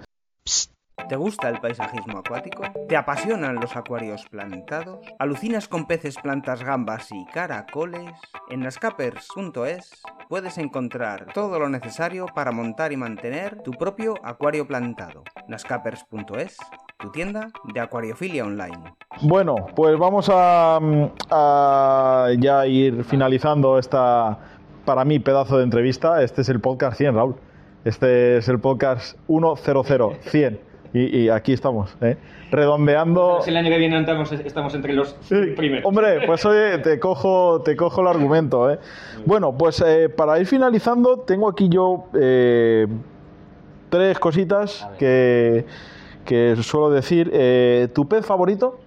¿Te 1.09 1.15
gusta 1.15 1.49
el 1.49 1.59
paisajismo 1.59 2.19
acuático? 2.19 2.63
¿Te 2.87 2.95
apasionan 2.95 3.55
los 3.55 3.75
acuarios 3.75 4.25
plantados? 4.29 5.05
¿Alucinas 5.19 5.67
con 5.67 5.85
peces, 5.85 6.17
plantas, 6.17 6.63
gambas 6.63 7.11
y 7.11 7.25
caracoles? 7.33 8.11
En 8.49 8.61
nascapers.es 8.61 10.03
puedes 10.29 10.57
encontrar 10.57 11.27
todo 11.33 11.59
lo 11.59 11.69
necesario 11.69 12.25
para 12.33 12.51
montar 12.51 12.91
y 12.91 12.97
mantener 12.97 13.61
tu 13.63 13.71
propio 13.71 14.15
acuario 14.23 14.67
plantado. 14.67 15.23
nascapers.es, 15.47 16.57
tu 16.99 17.11
tienda 17.11 17.49
de 17.73 17.79
acuariofilia 17.79 18.45
online. 18.45 18.93
Bueno, 19.21 19.55
pues 19.75 19.97
vamos 19.97 20.29
a, 20.31 20.79
mm, 20.81 21.05
a 21.29 22.29
ya 22.39 22.65
ir 22.65 23.03
finalizando 23.03 23.77
esta, 23.77 24.39
para 24.85 25.03
mí, 25.03 25.19
pedazo 25.19 25.57
de 25.57 25.63
entrevista. 25.63 26.23
Este 26.23 26.41
es 26.41 26.49
el 26.49 26.61
podcast 26.61 26.97
100, 26.97 27.15
Raúl. 27.15 27.35
Este 27.83 28.37
es 28.37 28.47
el 28.47 28.59
podcast 28.59 29.17
100, 29.27 30.21
100. 30.21 30.70
Y, 30.93 31.17
y 31.19 31.29
aquí 31.29 31.53
estamos, 31.53 31.95
¿eh? 32.01 32.17
redondeando. 32.51 33.39
el 33.47 33.57
año 33.57 33.69
que 33.69 33.77
viene 33.77 33.97
estamos, 33.99 34.73
entre 34.75 34.93
los 34.93 35.15
Sí, 35.21 35.35
Hombre, 35.83 36.25
pues 36.25 36.45
oye, 36.45 36.79
te 36.79 36.99
cojo, 36.99 37.61
te 37.61 37.75
cojo 37.75 38.01
el 38.01 38.07
argumento. 38.07 38.69
¿eh? 38.69 38.79
Bueno, 39.25 39.57
pues 39.57 39.81
eh, 39.85 40.09
para 40.09 40.37
ir 40.39 40.45
finalizando, 40.45 41.19
tengo 41.19 41.49
aquí 41.49 41.69
yo 41.69 42.05
eh, 42.13 42.87
tres 43.89 44.19
cositas 44.19 44.87
que, 44.99 45.65
que 46.25 46.55
suelo 46.57 46.89
decir. 46.89 47.29
Eh, 47.33 47.87
¿Tu 47.93 48.07
pez 48.07 48.25
favorito? 48.25 48.79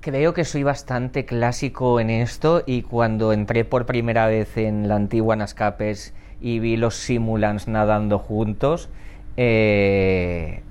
Creo 0.00 0.34
que 0.34 0.44
soy 0.44 0.64
bastante 0.64 1.24
clásico 1.24 2.00
en 2.00 2.10
esto 2.10 2.62
y 2.66 2.82
cuando 2.82 3.32
entré 3.32 3.64
por 3.64 3.86
primera 3.86 4.26
vez 4.26 4.56
en 4.56 4.88
la 4.88 4.96
antigua 4.96 5.36
Nascapes 5.36 6.12
y 6.40 6.58
vi 6.58 6.76
los 6.76 6.96
simulans 6.96 7.68
nadando 7.68 8.18
juntos, 8.18 8.90
eh, 9.36 10.62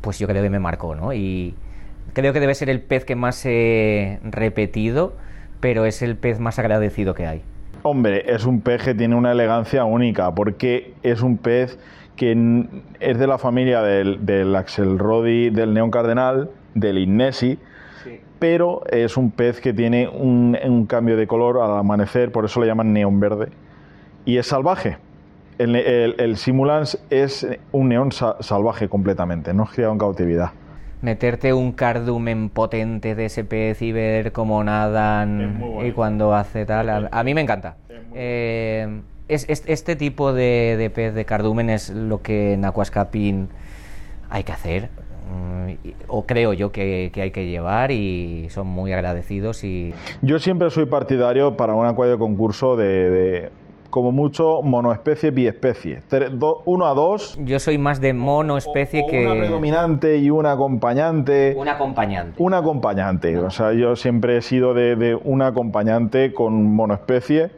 pues 0.00 0.18
yo 0.18 0.26
creo 0.26 0.42
que 0.42 0.50
me 0.50 0.58
marcó, 0.58 0.94
¿no? 0.94 1.12
Y 1.12 1.54
creo 2.12 2.32
que 2.32 2.40
debe 2.40 2.54
ser 2.54 2.70
el 2.70 2.80
pez 2.80 3.04
que 3.04 3.16
más 3.16 3.44
he 3.44 4.20
repetido, 4.22 5.14
pero 5.60 5.84
es 5.84 6.02
el 6.02 6.16
pez 6.16 6.40
más 6.40 6.58
agradecido 6.58 7.14
que 7.14 7.26
hay. 7.26 7.42
Hombre, 7.82 8.34
es 8.34 8.44
un 8.44 8.60
pez 8.60 8.82
que 8.82 8.94
tiene 8.94 9.14
una 9.14 9.32
elegancia 9.32 9.84
única, 9.84 10.34
porque 10.34 10.94
es 11.02 11.22
un 11.22 11.38
pez 11.38 11.78
que 12.16 12.36
es 12.98 13.18
de 13.18 13.26
la 13.28 13.38
familia 13.38 13.80
del, 13.80 14.26
del 14.26 14.54
Axelrodi, 14.56 15.50
del 15.50 15.72
Neón 15.72 15.90
Cardenal, 15.90 16.50
del 16.74 16.98
Innesi, 16.98 17.58
pero 18.38 18.82
es 18.90 19.16
un 19.16 19.30
pez 19.30 19.60
que 19.60 19.72
tiene 19.72 20.08
un, 20.08 20.56
un 20.64 20.86
cambio 20.86 21.16
de 21.16 21.26
color 21.26 21.58
al 21.58 21.76
amanecer, 21.76 22.32
por 22.32 22.44
eso 22.44 22.60
le 22.60 22.66
llaman 22.66 22.92
neón 22.92 23.20
verde, 23.20 23.48
y 24.24 24.36
es 24.38 24.46
salvaje. 24.46 24.98
El, 25.58 25.74
el, 25.76 26.14
el 26.18 26.36
Simulans 26.36 26.98
es 27.10 27.46
un 27.72 27.88
neón 27.88 28.12
sa- 28.12 28.36
salvaje 28.40 28.88
completamente, 28.88 29.52
no 29.52 29.64
es 29.64 29.70
criado 29.70 29.92
en 29.92 29.98
cautividad. 29.98 30.50
Meterte 31.02 31.52
un 31.52 31.72
cardumen 31.72 32.48
potente 32.48 33.14
de 33.14 33.26
ese 33.26 33.44
pez 33.44 33.82
y 33.82 33.92
ver 33.92 34.32
cómo 34.32 34.60
Es 34.60 34.66
nadan 34.66 35.62
y 35.84 35.92
cuando 35.92 36.34
hace 36.34 36.64
tal, 36.66 36.88
a, 36.88 37.08
a 37.10 37.24
mí 37.24 37.34
me 37.34 37.40
encanta. 37.40 37.76
Eh, 38.14 39.00
es, 39.28 39.46
es- 39.48 39.64
este 39.66 39.96
tipo 39.96 40.32
de, 40.32 40.76
de 40.78 40.90
pez 40.90 41.14
de 41.14 41.24
cardumen 41.24 41.70
es 41.70 41.90
lo 41.90 42.22
que 42.22 42.54
en 42.54 42.64
Aquascaping 42.64 43.48
hay 44.30 44.42
que 44.44 44.52
hacer, 44.52 44.88
mm, 45.32 45.72
o 46.08 46.24
creo 46.26 46.52
yo 46.52 46.70
que, 46.72 47.10
que 47.12 47.22
hay 47.22 47.30
que 47.30 47.46
llevar 47.46 47.90
y 47.90 48.48
son 48.50 48.66
muy 48.66 48.92
agradecidos 48.92 49.64
y 49.64 49.92
Yo 50.22 50.38
siempre 50.38 50.70
soy 50.70 50.86
partidario 50.86 51.56
para 51.56 51.74
un 51.74 51.86
acuario 51.86 52.12
de 52.14 52.18
concurso 52.18 52.76
de, 52.76 53.10
de, 53.10 53.50
como 53.90 54.12
mucho, 54.12 54.62
monoespecie, 54.62 55.30
biespecie. 55.30 56.02
Uno 56.64 56.86
a 56.86 56.94
dos, 56.94 57.38
yo 57.42 57.58
soy 57.58 57.78
más 57.78 58.00
de 58.00 58.12
mono 58.12 58.56
especie 58.56 59.02
o 59.02 59.06
que 59.06 59.26
una 59.26 59.34
predominante 59.34 60.18
y 60.18 60.30
una 60.30 60.52
acompañante. 60.52 61.54
un 61.56 61.68
acompañante. 61.68 62.42
Un 62.42 62.54
acompañante. 62.54 63.38
O 63.38 63.50
sea, 63.50 63.72
yo 63.72 63.96
siempre 63.96 64.36
he 64.36 64.42
sido 64.42 64.74
de, 64.74 64.96
de 64.96 65.14
un 65.14 65.42
acompañante 65.42 66.32
con 66.34 66.74
monoespecie 66.74 67.50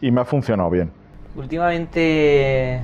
y 0.00 0.10
me 0.10 0.20
ha 0.20 0.24
funcionado 0.24 0.70
bien. 0.70 0.90
Últimamente 1.36 2.80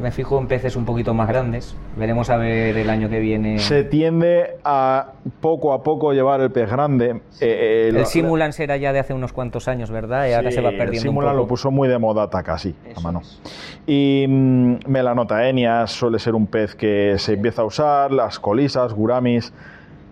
me 0.00 0.10
fijo 0.10 0.38
en 0.38 0.46
peces 0.46 0.76
un 0.76 0.84
poquito 0.84 1.14
más 1.14 1.28
grandes. 1.28 1.76
Veremos 1.96 2.30
a 2.30 2.36
ver 2.36 2.76
el 2.76 2.90
año 2.90 3.08
que 3.08 3.18
viene. 3.20 3.58
Se 3.58 3.84
tiende 3.84 4.56
a 4.64 5.12
poco 5.40 5.72
a 5.72 5.82
poco 5.82 6.12
llevar 6.12 6.40
el 6.40 6.50
pez 6.50 6.70
grande. 6.70 7.20
Eh, 7.40 7.88
eh, 7.88 7.88
El 7.94 8.06
Simulans 8.06 8.58
era 8.60 8.76
ya 8.76 8.92
de 8.92 8.98
hace 8.98 9.14
unos 9.14 9.32
cuantos 9.32 9.68
años, 9.68 9.90
¿verdad? 9.90 10.28
Y 10.28 10.32
ahora 10.32 10.50
Sí, 10.50 10.56
se 10.56 10.60
va 10.62 10.70
el 10.70 10.76
perdiendo 10.76 11.08
Simulan 11.08 11.32
un 11.32 11.36
lo 11.38 11.46
puso 11.46 11.70
muy 11.70 11.88
de 11.88 11.98
moda 11.98 12.28
casi 12.42 12.74
a 12.94 13.00
mano. 13.00 13.20
es. 13.20 13.40
Y 13.86 14.26
mm, 14.28 14.76
Melanotaenias 14.86 15.90
suele 15.92 16.18
ser 16.18 16.34
un 16.34 16.46
pez 16.46 16.74
que 16.74 17.14
se 17.18 17.34
empieza 17.34 17.62
a 17.62 17.64
usar, 17.64 18.12
las 18.12 18.38
colisas, 18.38 18.92
guramis. 18.92 19.52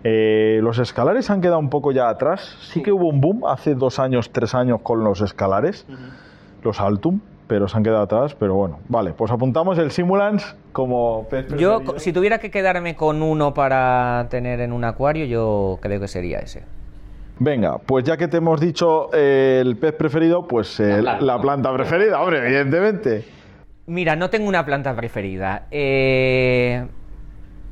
Eh, 0.03 0.59
los 0.61 0.77
escalares 0.77 1.29
han 1.29 1.41
quedado 1.41 1.59
un 1.59 1.69
poco 1.69 1.91
ya 1.91 2.09
atrás. 2.09 2.57
Sí 2.71 2.83
que 2.83 2.91
hubo 2.91 3.07
un 3.07 3.21
boom 3.21 3.45
hace 3.47 3.73
dos 3.75 3.99
años, 3.99 4.31
tres 4.31 4.53
años 4.53 4.81
con 4.83 5.03
los 5.03 5.21
escalares, 5.21 5.87
los 6.63 6.79
Altum, 6.79 7.21
pero 7.47 7.67
se 7.67 7.77
han 7.77 7.83
quedado 7.83 8.03
atrás. 8.03 8.35
Pero 8.35 8.55
bueno, 8.55 8.79
vale, 8.87 9.13
pues 9.13 9.31
apuntamos 9.31 9.77
el 9.77 9.91
Simulans 9.91 10.55
como 10.71 11.27
pez 11.29 11.47
Yo, 11.57 11.77
preferido. 11.77 11.99
si 11.99 12.13
tuviera 12.13 12.39
que 12.39 12.51
quedarme 12.51 12.95
con 12.95 13.21
uno 13.21 13.53
para 13.53 14.27
tener 14.29 14.59
en 14.61 14.71
un 14.71 14.83
acuario, 14.83 15.25
yo 15.25 15.79
creo 15.81 15.99
que 15.99 16.07
sería 16.07 16.39
ese. 16.39 16.63
Venga, 17.37 17.79
pues 17.79 18.05
ya 18.05 18.15
que 18.15 18.27
te 18.27 18.37
hemos 18.37 18.61
dicho 18.61 19.09
eh, 19.13 19.59
el 19.61 19.75
pez 19.75 19.93
preferido, 19.93 20.47
pues 20.47 20.79
eh, 20.79 21.01
la, 21.01 21.17
planta. 21.17 21.41
planta 21.41 21.73
preferida, 21.73 22.21
hombre, 22.21 22.39
evidentemente. 22.39 23.25
Mira, 23.87 24.15
no 24.15 24.29
tengo 24.29 24.47
una 24.47 24.65
planta 24.65 24.95
preferida, 24.95 25.67
eh, 25.69 26.87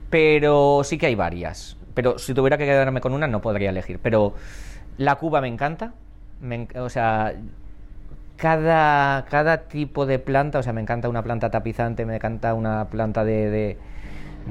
pero 0.10 0.82
sí 0.84 0.98
que 0.98 1.06
hay 1.06 1.15
varias. 1.15 1.77
Pero 1.94 2.18
si 2.18 2.34
tuviera 2.34 2.58
que 2.58 2.65
quedarme 2.65 3.00
con 3.00 3.13
una, 3.13 3.27
no 3.27 3.39
podría 3.42 3.70
elegir. 3.70 4.00
Pero 4.01 4.34
la 4.98 5.15
cuba 5.15 5.39
me 5.42 5.48
encanta. 5.48 5.94
me 6.42 6.68
o 6.75 6.89
sea, 6.89 7.34
cada, 8.38 9.25
cada 9.25 9.58
tipo 9.68 10.06
de 10.06 10.20
planta, 10.20 10.60
o 10.60 10.63
sea, 10.63 10.74
me 10.74 10.82
encanta 10.82 11.10
una 11.10 11.22
planta 11.24 11.50
tapizante, 11.50 12.06
me 12.06 12.16
encanta 12.16 12.54
una 12.54 12.86
planta 12.90 13.24
de, 13.24 13.50
de, 13.50 13.78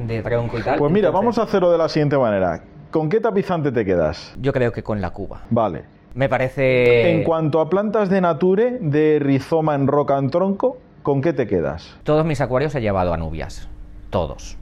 de 0.06 0.22
tronco 0.22 0.58
y 0.58 0.62
tal. 0.62 0.78
Pues 0.78 0.92
mira, 0.92 1.08
Entonces, 1.08 1.20
vamos 1.24 1.38
a 1.38 1.42
hacerlo 1.42 1.70
de 1.70 1.78
la 1.78 1.88
siguiente 1.88 2.16
manera. 2.18 2.62
¿Con 2.90 3.08
qué 3.08 3.20
tapizante 3.20 3.72
te 3.72 3.84
quedas? 3.84 4.34
Yo 4.40 4.52
creo 4.52 4.72
que 4.72 4.82
con 4.82 5.00
la 5.00 5.10
cuba. 5.10 5.42
Vale. 5.50 5.82
Me 6.14 6.28
parece... 6.28 7.10
En 7.18 7.24
cuanto 7.24 7.60
a 7.60 7.70
plantas 7.70 8.10
de 8.10 8.20
nature, 8.20 8.78
de 8.80 9.18
rizoma 9.18 9.74
en 9.74 9.86
roca 9.86 10.18
en 10.18 10.28
tronco, 10.30 10.76
¿con 11.02 11.22
qué 11.22 11.32
te 11.32 11.46
quedas? 11.46 11.96
Todos 12.04 12.26
mis 12.26 12.40
acuarios 12.42 12.74
he 12.74 12.80
llevado 12.82 13.14
anubias, 13.14 13.68
todos. 14.10 14.58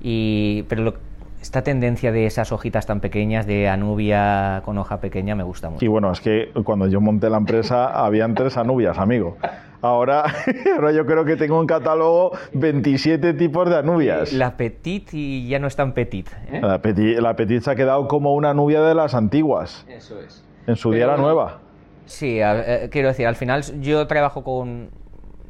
Y, 0.00 0.62
pero 0.68 0.82
lo- 0.82 0.94
esta 1.42 1.62
tendencia 1.62 2.12
de 2.12 2.24
esas 2.26 2.52
hojitas 2.52 2.86
tan 2.86 3.00
pequeñas, 3.00 3.46
de 3.46 3.68
anubia 3.68 4.62
con 4.64 4.78
hoja 4.78 5.00
pequeña, 5.00 5.34
me 5.34 5.42
gusta 5.42 5.68
mucho. 5.70 5.84
Y 5.84 5.88
bueno, 5.88 6.10
es 6.12 6.20
que 6.20 6.50
cuando 6.64 6.86
yo 6.86 7.00
monté 7.00 7.28
la 7.28 7.36
empresa 7.36 7.88
habían 8.06 8.34
tres 8.34 8.56
anubias, 8.56 8.96
amigo. 8.98 9.36
Ahora, 9.82 10.22
ahora 10.76 10.92
yo 10.92 11.04
creo 11.04 11.24
que 11.24 11.34
tengo 11.36 11.60
en 11.60 11.66
catálogo 11.66 12.30
27 12.54 13.34
tipos 13.34 13.68
de 13.68 13.76
anubias. 13.76 14.32
La 14.32 14.56
petit 14.56 15.12
y 15.12 15.48
ya 15.48 15.58
no 15.58 15.66
es 15.66 15.74
tan 15.74 15.92
petit. 15.92 16.28
¿eh? 16.52 16.60
La 16.62 16.80
petit, 16.80 17.18
la 17.18 17.34
petit 17.34 17.60
se 17.62 17.72
ha 17.72 17.74
quedado 17.74 18.06
como 18.06 18.34
una 18.34 18.54
nubia 18.54 18.80
de 18.82 18.94
las 18.94 19.14
antiguas. 19.14 19.84
Eso 19.88 20.20
es. 20.20 20.44
En 20.68 20.76
su 20.76 20.92
día 20.92 21.04
era 21.04 21.14
Pero- 21.14 21.22
nueva. 21.24 21.58
Sí, 22.06 22.40
a- 22.40 22.84
eh, 22.84 22.88
quiero 22.90 23.08
decir, 23.08 23.26
al 23.26 23.36
final 23.36 23.62
yo 23.80 24.06
trabajo 24.06 24.44
con... 24.44 24.90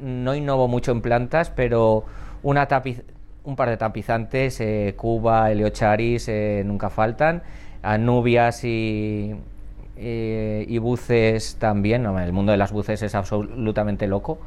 No 0.00 0.34
innovo 0.34 0.66
mucho 0.68 0.90
en 0.92 1.02
plantas, 1.02 1.50
pero 1.50 2.04
una 2.42 2.66
tapiz... 2.66 3.02
un 3.44 3.56
par 3.56 3.68
de 3.68 3.76
tapizantes, 3.76 4.60
eh, 4.60 4.94
Cuba, 4.96 5.50
Heliocharis, 5.50 6.28
eh, 6.28 6.62
nunca 6.64 6.90
faltan, 6.90 7.42
Anubias 7.82 8.62
y, 8.64 9.34
eh, 9.96 10.64
y 10.68 10.78
buces 10.78 11.56
también, 11.58 12.06
el 12.06 12.32
mundo 12.32 12.52
de 12.52 12.58
las 12.58 12.72
buces 12.72 13.02
es 13.02 13.14
absolutamente 13.14 14.06
loco. 14.06 14.38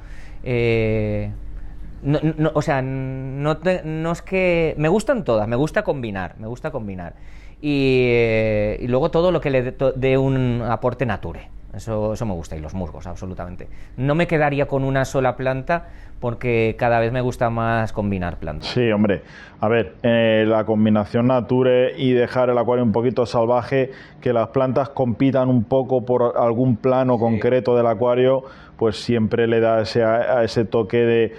o 2.53 2.61
sea, 2.61 2.81
no, 2.81 3.57
no, 3.83 4.11
es 4.11 4.21
que... 4.21 4.75
Me 4.77 4.87
gustan 4.87 5.23
todas, 5.23 5.47
me 5.47 5.55
gusta 5.55 5.83
combinar, 5.83 6.35
me 6.39 6.47
gusta 6.47 6.71
combinar. 6.71 7.15
Y, 7.61 8.85
luego 8.87 9.11
todo 9.11 9.31
lo 9.31 9.41
que 9.41 9.49
le 9.49 9.73
dé 9.95 10.17
un 10.17 10.61
aporte 10.61 11.05
nature. 11.05 11.49
Eso, 11.75 12.13
eso 12.13 12.25
me 12.25 12.33
gusta, 12.33 12.55
y 12.55 12.59
los 12.59 12.73
musgos, 12.73 13.05
absolutamente. 13.07 13.67
No 13.97 14.15
me 14.15 14.27
quedaría 14.27 14.67
con 14.67 14.83
una 14.83 15.05
sola 15.05 15.35
planta 15.35 15.87
porque 16.19 16.75
cada 16.79 16.99
vez 16.99 17.11
me 17.11 17.21
gusta 17.21 17.49
más 17.49 17.91
combinar 17.91 18.37
plantas. 18.37 18.69
Sí, 18.69 18.89
hombre. 18.91 19.21
A 19.59 19.67
ver, 19.67 19.95
eh, 20.01 20.45
la 20.47 20.63
combinación 20.63 21.27
nature 21.27 21.93
y 21.97 22.13
dejar 22.13 22.49
el 22.49 22.57
acuario 22.57 22.83
un 22.83 22.91
poquito 22.91 23.25
salvaje, 23.25 23.91
que 24.21 24.31
las 24.31 24.47
plantas 24.49 24.89
compitan 24.89 25.49
un 25.49 25.63
poco 25.63 26.05
por 26.05 26.37
algún 26.37 26.77
plano 26.77 27.19
concreto 27.19 27.75
del 27.75 27.87
acuario, 27.87 28.43
pues 28.77 28.95
siempre 28.97 29.47
le 29.47 29.59
da 29.59 29.81
ese, 29.81 30.03
a 30.03 30.43
ese 30.43 30.65
toque 30.65 30.97
de 30.97 31.33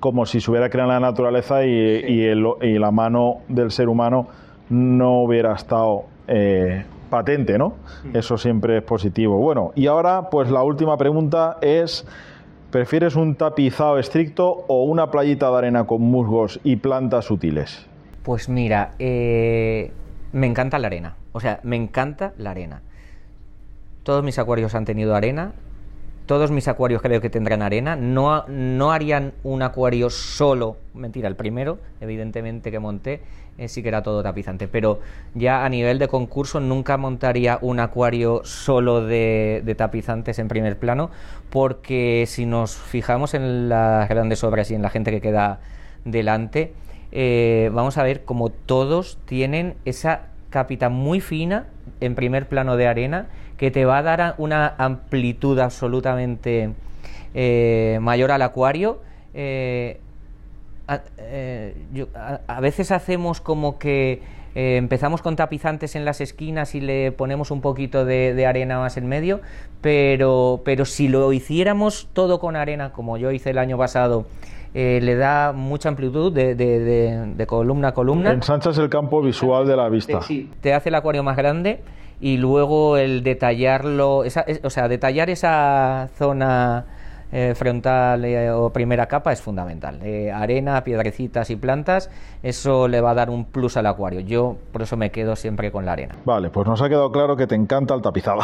como 0.00 0.26
si 0.26 0.40
se 0.40 0.50
hubiera 0.50 0.70
creado 0.70 0.90
la 0.90 1.00
naturaleza 1.00 1.64
y, 1.64 1.70
y, 1.70 2.78
la 2.78 2.90
mano 2.90 3.38
del 3.48 3.70
ser 3.70 3.88
humano 3.88 4.28
no 4.70 5.22
hubiera 5.22 5.54
estado 5.54 6.04
eh, 6.28 6.84
patente, 7.14 7.58
¿no? 7.58 7.74
Eso 8.12 8.36
siempre 8.36 8.78
es 8.78 8.82
positivo. 8.82 9.38
Bueno, 9.38 9.70
y 9.76 9.86
ahora 9.86 10.30
pues 10.30 10.50
la 10.50 10.64
última 10.64 10.96
pregunta 10.96 11.58
es, 11.60 12.04
¿prefieres 12.72 13.14
un 13.14 13.36
tapizado 13.36 14.00
estricto 14.00 14.64
o 14.66 14.82
una 14.82 15.12
playita 15.12 15.48
de 15.48 15.58
arena 15.58 15.86
con 15.86 16.02
musgos 16.02 16.58
y 16.64 16.74
plantas 16.74 17.30
útiles? 17.30 17.86
Pues 18.24 18.48
mira, 18.48 18.94
eh, 18.98 19.92
me 20.32 20.48
encanta 20.48 20.80
la 20.80 20.88
arena, 20.88 21.14
o 21.30 21.38
sea, 21.38 21.60
me 21.62 21.76
encanta 21.76 22.32
la 22.36 22.50
arena. 22.50 22.82
Todos 24.02 24.24
mis 24.24 24.40
acuarios 24.40 24.74
han 24.74 24.84
tenido 24.84 25.14
arena, 25.14 25.52
todos 26.26 26.50
mis 26.50 26.68
acuarios 26.68 27.02
creo 27.02 27.20
que 27.20 27.30
tendrán 27.30 27.62
arena. 27.62 27.96
No, 27.96 28.44
no 28.48 28.92
harían 28.92 29.32
un 29.42 29.62
acuario 29.62 30.10
solo, 30.10 30.76
mentira, 30.94 31.28
el 31.28 31.36
primero, 31.36 31.78
evidentemente 32.00 32.70
que 32.70 32.78
monté, 32.78 33.20
eh, 33.58 33.68
sí 33.68 33.82
que 33.82 33.88
era 33.88 34.02
todo 34.02 34.22
tapizante. 34.22 34.68
Pero 34.68 35.00
ya 35.34 35.64
a 35.64 35.68
nivel 35.68 35.98
de 35.98 36.08
concurso 36.08 36.60
nunca 36.60 36.96
montaría 36.96 37.58
un 37.60 37.80
acuario 37.80 38.42
solo 38.44 39.04
de, 39.04 39.74
tapizantes 39.76 40.38
en 40.38 40.48
primer 40.48 40.78
plano, 40.78 41.10
porque 41.50 42.24
si 42.26 42.46
nos 42.46 42.74
fijamos 42.74 43.34
en 43.34 43.68
las 43.68 44.08
grandes 44.08 44.44
obras 44.44 44.70
y 44.70 44.74
en 44.74 44.82
la 44.82 44.90
gente 44.90 45.10
que 45.10 45.20
queda 45.20 45.60
delante, 46.04 46.72
eh, 47.12 47.70
vamos 47.72 47.98
a 47.98 48.02
ver 48.02 48.24
como 48.24 48.50
todos 48.50 49.18
tienen 49.24 49.74
esa 49.84 50.28
capita 50.50 50.88
muy 50.88 51.20
fina 51.20 51.66
en 52.00 52.14
primer 52.14 52.48
plano 52.48 52.76
de 52.76 52.86
arena 52.86 53.28
que 53.56 53.70
te 53.70 53.84
va 53.84 53.98
a 53.98 54.02
dar 54.02 54.34
una 54.38 54.74
amplitud 54.78 55.58
absolutamente 55.58 56.72
eh, 57.34 57.98
mayor 58.00 58.30
al 58.30 58.42
acuario. 58.42 59.00
Eh, 59.34 60.00
eh, 61.18 61.74
a, 62.46 62.60
veces 62.60 62.92
hacemos 62.92 63.40
como 63.40 63.78
que 63.78 64.22
empezamos 64.54 65.20
con 65.20 65.34
tapizantes 65.34 65.96
en 65.96 66.04
las 66.04 66.20
esquinas 66.20 66.76
y 66.76 66.80
le 66.80 67.10
ponemos 67.10 67.50
un 67.50 67.60
poquito 67.60 68.04
de, 68.04 68.46
arena 68.46 68.78
más 68.78 68.96
en 68.96 69.08
medio, 69.08 69.40
pero, 69.80 70.60
pero 70.64 70.84
si 70.84 71.08
lo 71.08 71.32
hiciéramos 71.32 72.08
todo 72.12 72.38
con 72.38 72.54
arena, 72.54 72.92
como 72.92 73.16
yo 73.16 73.32
hice 73.32 73.50
el 73.50 73.58
año 73.58 73.76
pasado, 73.78 74.26
le 74.74 75.14
da 75.16 75.52
mucha 75.52 75.88
amplitud 75.88 76.32
de, 76.32 77.44
columna 77.48 77.88
a 77.88 77.94
columna. 77.94 78.30
Ensanchas 78.30 78.78
el 78.78 78.88
campo 78.90 79.22
visual 79.22 79.66
de 79.66 79.76
la 79.76 79.88
vista. 79.88 80.20
Sí, 80.22 80.50
te 80.60 80.72
hace 80.72 80.90
el 80.90 80.94
acuario 80.94 81.24
más 81.24 81.36
grande 81.36 81.80
y 82.20 82.36
luego 82.36 82.96
el 82.96 83.22
detallarlo, 83.22 84.18
o 84.18 84.70
sea, 84.70 84.88
detallar 84.88 85.30
esa 85.30 86.08
zona 86.16 86.84
eh, 87.36 87.52
frontal 87.56 88.24
eh, 88.24 88.48
o 88.52 88.70
primera 88.70 89.06
capa 89.06 89.32
es 89.32 89.42
fundamental. 89.42 89.98
Eh, 90.02 90.30
arena, 90.30 90.84
piedrecitas 90.84 91.50
y 91.50 91.56
plantas, 91.56 92.08
eso 92.44 92.86
le 92.86 93.00
va 93.00 93.10
a 93.10 93.14
dar 93.14 93.28
un 93.28 93.46
plus 93.46 93.76
al 93.76 93.86
acuario. 93.86 94.20
Yo 94.20 94.56
por 94.72 94.82
eso 94.82 94.96
me 94.96 95.10
quedo 95.10 95.34
siempre 95.34 95.72
con 95.72 95.84
la 95.84 95.94
arena. 95.94 96.14
Vale, 96.24 96.50
pues 96.50 96.68
nos 96.68 96.80
ha 96.80 96.88
quedado 96.88 97.10
claro 97.10 97.36
que 97.36 97.48
te 97.48 97.56
encanta 97.56 97.92
el 97.94 98.02
tapizado. 98.02 98.38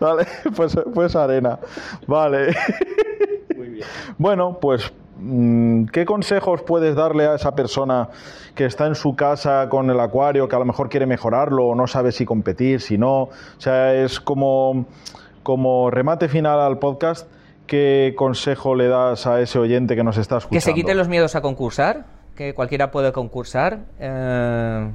vale, 0.00 0.26
pues, 0.54 0.76
pues 0.92 1.16
arena. 1.16 1.58
Vale. 2.06 2.54
Muy 3.56 3.68
bien. 3.68 3.86
Bueno, 4.18 4.58
pues 4.60 4.92
¿Qué 5.92 6.04
consejos 6.04 6.62
puedes 6.62 6.94
darle 6.94 7.26
a 7.26 7.34
esa 7.34 7.54
persona 7.54 8.08
que 8.54 8.66
está 8.66 8.86
en 8.86 8.94
su 8.94 9.16
casa 9.16 9.68
con 9.68 9.90
el 9.90 9.98
acuario, 10.00 10.48
que 10.48 10.56
a 10.56 10.58
lo 10.58 10.64
mejor 10.64 10.88
quiere 10.88 11.06
mejorarlo 11.06 11.68
o 11.68 11.74
no 11.74 11.86
sabe 11.86 12.12
si 12.12 12.24
competir, 12.24 12.80
si 12.80 12.98
no? 12.98 13.22
O 13.22 13.30
sea, 13.58 13.94
es 13.94 14.20
como, 14.20 14.86
como 15.42 15.90
remate 15.90 16.28
final 16.28 16.60
al 16.60 16.78
podcast. 16.78 17.28
¿Qué 17.66 18.14
consejo 18.16 18.74
le 18.74 18.88
das 18.88 19.26
a 19.26 19.40
ese 19.40 19.58
oyente 19.58 19.96
que 19.96 20.04
nos 20.04 20.18
está 20.18 20.36
escuchando? 20.36 20.56
Que 20.56 20.60
se 20.60 20.74
quiten 20.74 20.98
los 20.98 21.08
miedos 21.08 21.34
a 21.34 21.40
concursar, 21.40 22.04
que 22.36 22.52
cualquiera 22.52 22.90
puede 22.90 23.12
concursar. 23.12 23.80
Eh, 23.98 24.90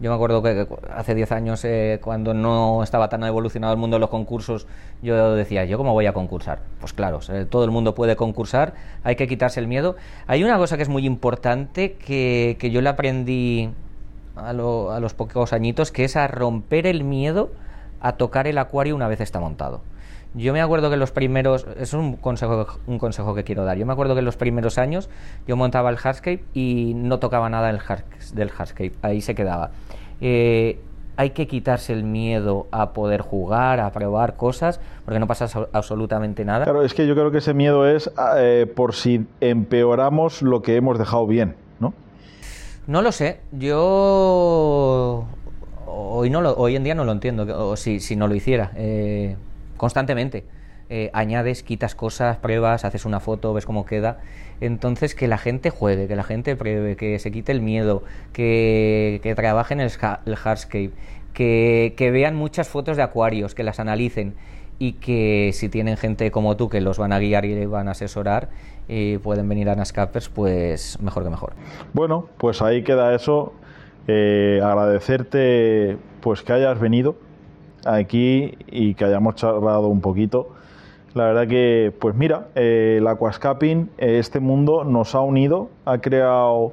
yo 0.00 0.10
me 0.10 0.16
acuerdo 0.16 0.42
que 0.42 0.66
hace 0.92 1.14
10 1.14 1.32
años, 1.32 1.64
eh, 1.64 2.00
cuando 2.02 2.34
no 2.34 2.82
estaba 2.82 3.08
tan 3.08 3.22
evolucionado 3.24 3.72
el 3.72 3.78
mundo 3.78 3.96
de 3.96 4.00
los 4.00 4.10
concursos, 4.10 4.66
yo 5.02 5.34
decía, 5.34 5.64
¿yo 5.64 5.78
cómo 5.78 5.92
voy 5.92 6.06
a 6.06 6.12
concursar? 6.12 6.60
Pues 6.80 6.92
claro, 6.92 7.20
todo 7.48 7.64
el 7.64 7.70
mundo 7.70 7.94
puede 7.94 8.16
concursar, 8.16 8.74
hay 9.04 9.16
que 9.16 9.28
quitarse 9.28 9.60
el 9.60 9.68
miedo. 9.68 9.96
Hay 10.26 10.42
una 10.42 10.58
cosa 10.58 10.76
que 10.76 10.82
es 10.82 10.88
muy 10.88 11.06
importante 11.06 11.94
que, 11.94 12.56
que 12.58 12.70
yo 12.70 12.80
le 12.80 12.88
aprendí 12.88 13.70
a, 14.36 14.50
a 14.50 14.52
los 15.00 15.14
pocos 15.14 15.52
añitos, 15.52 15.92
que 15.92 16.04
es 16.04 16.16
a 16.16 16.26
romper 16.26 16.86
el 16.86 17.04
miedo 17.04 17.52
a 18.04 18.12
tocar 18.12 18.46
el 18.46 18.58
acuario 18.58 18.94
una 18.94 19.08
vez 19.08 19.20
está 19.22 19.40
montado. 19.40 19.80
Yo 20.34 20.52
me 20.52 20.60
acuerdo 20.60 20.90
que 20.90 20.98
los 20.98 21.10
primeros, 21.10 21.66
es 21.78 21.94
un 21.94 22.16
consejo, 22.16 22.66
un 22.86 22.98
consejo 22.98 23.34
que 23.34 23.44
quiero 23.44 23.64
dar, 23.64 23.78
yo 23.78 23.86
me 23.86 23.94
acuerdo 23.94 24.14
que 24.14 24.18
en 24.18 24.26
los 24.26 24.36
primeros 24.36 24.76
años 24.76 25.08
yo 25.46 25.56
montaba 25.56 25.88
el 25.88 25.96
hardscape 25.96 26.44
y 26.52 26.92
no 26.94 27.18
tocaba 27.18 27.48
nada 27.48 27.68
del 27.68 28.50
hardscape, 28.50 28.92
ahí 29.00 29.22
se 29.22 29.34
quedaba. 29.34 29.70
Eh, 30.20 30.80
hay 31.16 31.30
que 31.30 31.46
quitarse 31.46 31.94
el 31.94 32.04
miedo 32.04 32.66
a 32.72 32.92
poder 32.92 33.22
jugar, 33.22 33.80
a 33.80 33.90
probar 33.90 34.36
cosas, 34.36 34.80
porque 35.06 35.18
no 35.18 35.26
pasa 35.26 35.48
absolutamente 35.72 36.44
nada. 36.44 36.64
Claro, 36.64 36.82
es 36.82 36.92
que 36.92 37.06
yo 37.06 37.14
creo 37.14 37.30
que 37.30 37.38
ese 37.38 37.54
miedo 37.54 37.86
es 37.86 38.10
eh, 38.36 38.70
por 38.74 38.94
si 38.94 39.24
empeoramos 39.40 40.42
lo 40.42 40.60
que 40.60 40.76
hemos 40.76 40.98
dejado 40.98 41.26
bien, 41.26 41.54
¿no? 41.80 41.94
No 42.86 43.00
lo 43.00 43.12
sé, 43.12 43.40
yo 43.52 45.26
hoy, 45.94 46.30
no 46.30 46.40
hoy 46.40 46.76
en 46.76 46.84
día 46.84 46.94
no 46.94 47.04
lo 47.04 47.12
entiendo, 47.12 47.68
o 47.68 47.76
si, 47.76 48.00
si 48.00 48.16
no 48.16 48.28
lo 48.28 48.34
hiciera. 48.34 48.72
Eh, 48.76 49.36
constantemente. 49.76 50.44
Eh, 50.90 51.10
añades, 51.14 51.62
quitas 51.62 51.94
cosas, 51.94 52.36
pruebas, 52.36 52.84
haces 52.84 53.06
una 53.06 53.20
foto, 53.20 53.54
ves 53.54 53.64
cómo 53.64 53.86
queda. 53.86 54.18
Entonces, 54.60 55.14
que 55.14 55.28
la 55.28 55.38
gente 55.38 55.70
juegue, 55.70 56.06
que 56.06 56.16
la 56.16 56.22
gente 56.22 56.56
pruebe, 56.56 56.96
que 56.96 57.18
se 57.18 57.32
quite 57.32 57.52
el 57.52 57.62
miedo, 57.62 58.02
que, 58.32 59.20
que 59.22 59.34
trabajen 59.34 59.80
el, 59.80 59.90
hardscape, 59.90 60.90
que, 61.32 61.94
que, 61.96 62.10
vean 62.10 62.36
muchas 62.36 62.68
fotos 62.68 62.96
de 62.96 63.02
acuarios, 63.02 63.54
que 63.54 63.62
las 63.62 63.80
analicen 63.80 64.34
y 64.78 64.92
que 64.94 65.50
si 65.54 65.68
tienen 65.68 65.96
gente 65.96 66.30
como 66.30 66.56
tú 66.56 66.68
que 66.68 66.80
los 66.80 66.98
van 66.98 67.12
a 67.12 67.18
guiar 67.18 67.44
y 67.44 67.66
van 67.66 67.88
a 67.88 67.92
asesorar 67.92 68.50
y 68.88 69.18
pueden 69.18 69.48
venir 69.48 69.68
a 69.70 69.74
Nascapers, 69.74 70.28
pues 70.28 71.00
mejor 71.00 71.24
que 71.24 71.30
mejor. 71.30 71.54
Bueno, 71.92 72.28
pues 72.38 72.60
ahí 72.60 72.82
queda 72.82 73.14
eso. 73.14 73.54
Eh, 74.06 74.60
agradecerte 74.62 75.96
pues 76.20 76.42
que 76.42 76.52
hayas 76.52 76.78
venido 76.78 77.16
aquí 77.84 78.56
y 78.66 78.94
que 78.94 79.04
hayamos 79.04 79.36
charlado 79.36 79.88
un 79.88 80.00
poquito. 80.00 80.50
La 81.14 81.26
verdad 81.26 81.46
que, 81.46 81.92
pues 82.00 82.14
mira, 82.14 82.48
eh, 82.54 82.96
el 82.98 83.06
aquascaping, 83.06 83.90
eh, 83.98 84.18
este 84.18 84.40
mundo 84.40 84.84
nos 84.84 85.14
ha 85.14 85.20
unido, 85.20 85.70
ha 85.84 85.98
creado, 85.98 86.72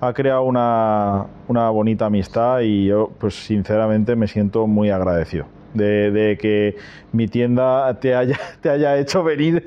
ha 0.00 0.12
creado 0.14 0.42
una, 0.44 1.26
una 1.48 1.68
bonita 1.70 2.06
amistad 2.06 2.60
y 2.60 2.86
yo, 2.86 3.10
pues 3.18 3.34
sinceramente, 3.34 4.16
me 4.16 4.26
siento 4.26 4.66
muy 4.66 4.90
agradecido 4.90 5.53
de, 5.74 6.38
que 6.40 6.76
mi 7.12 7.28
tienda 7.28 7.98
te 8.00 8.14
haya, 8.14 8.38
te 8.60 8.70
haya 8.70 8.96
hecho 8.98 9.22
venir. 9.22 9.66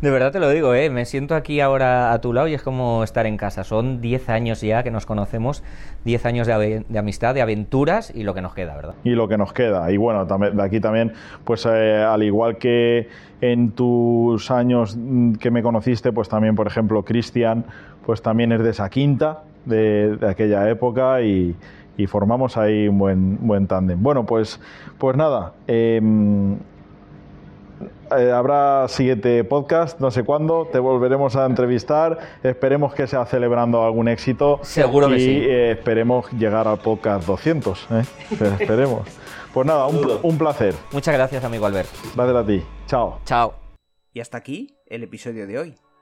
De 0.00 0.10
verdad 0.10 0.30
te 0.30 0.40
lo 0.40 0.50
digo, 0.50 0.74
¿eh? 0.74 0.90
me 0.90 1.06
siento 1.06 1.34
aquí 1.34 1.60
ahora 1.60 2.12
a 2.12 2.20
tu 2.20 2.34
lado 2.34 2.48
y 2.48 2.54
es 2.54 2.62
como 2.62 3.02
estar 3.02 3.24
en 3.24 3.38
casa. 3.38 3.64
Son 3.64 4.02
10 4.02 4.28
años 4.28 4.60
ya 4.60 4.82
que 4.82 4.90
nos 4.90 5.06
conocemos, 5.06 5.62
10 6.04 6.26
años 6.26 6.46
de, 6.46 6.84
amistad, 6.96 7.34
de 7.34 7.40
aventuras 7.40 8.12
y 8.14 8.22
lo 8.22 8.34
que 8.34 8.42
nos 8.42 8.54
queda, 8.54 8.76
¿verdad? 8.76 8.94
Y 9.04 9.10
lo 9.10 9.26
que 9.26 9.38
nos 9.38 9.54
queda. 9.54 9.90
Y 9.90 9.96
bueno, 9.96 10.26
de 10.26 10.62
aquí 10.62 10.80
también, 10.80 11.14
pues 11.44 11.66
eh, 11.66 11.96
al 11.96 12.22
igual 12.22 12.58
que 12.58 13.08
en 13.40 13.70
tus 13.70 14.50
años 14.50 14.98
que 15.40 15.50
me 15.50 15.62
conociste, 15.62 16.12
pues 16.12 16.28
también, 16.28 16.56
por 16.56 16.66
ejemplo, 16.66 17.02
Cristian, 17.02 17.64
pues 18.04 18.20
también 18.20 18.52
es 18.52 18.62
de 18.62 18.70
esa 18.70 18.90
quinta, 18.90 19.44
de, 19.64 20.16
de 20.16 20.28
aquella 20.28 20.68
época 20.68 21.22
y, 21.22 21.56
y 21.96 22.06
formamos 22.06 22.56
ahí 22.56 22.88
un 22.88 22.98
buen, 22.98 23.38
buen 23.46 23.66
tándem. 23.66 24.02
Bueno, 24.02 24.24
pues, 24.26 24.60
pues 24.98 25.16
nada, 25.16 25.54
em, 25.66 26.58
eh, 28.16 28.30
habrá 28.30 28.86
siguiente 28.88 29.42
podcast, 29.44 29.98
no 30.00 30.10
sé 30.10 30.22
cuándo, 30.24 30.68
te 30.70 30.78
volveremos 30.78 31.36
a 31.36 31.44
entrevistar, 31.46 32.18
esperemos 32.42 32.94
que 32.94 33.06
sea 33.06 33.24
celebrando 33.26 33.84
algún 33.84 34.08
éxito. 34.08 34.60
Seguro 34.62 35.08
que 35.08 35.16
y, 35.16 35.20
sí. 35.20 35.30
eh, 35.44 35.72
esperemos 35.72 36.30
llegar 36.32 36.68
al 36.68 36.78
podcast 36.78 37.26
200, 37.26 37.88
¿eh? 37.90 38.02
esperemos. 38.60 39.08
Pues 39.52 39.66
nada, 39.66 39.86
un, 39.86 40.06
un 40.22 40.38
placer. 40.38 40.74
Muchas 40.92 41.14
gracias, 41.14 41.42
amigo 41.42 41.66
Albert. 41.66 41.88
Gracias 42.14 42.36
a 42.36 42.46
ti. 42.46 42.62
Chao. 42.86 43.18
Chao. 43.24 43.54
Y 44.12 44.20
hasta 44.20 44.38
aquí 44.38 44.76
el 44.86 45.02
episodio 45.02 45.46
de 45.46 45.58
hoy. 45.58 45.85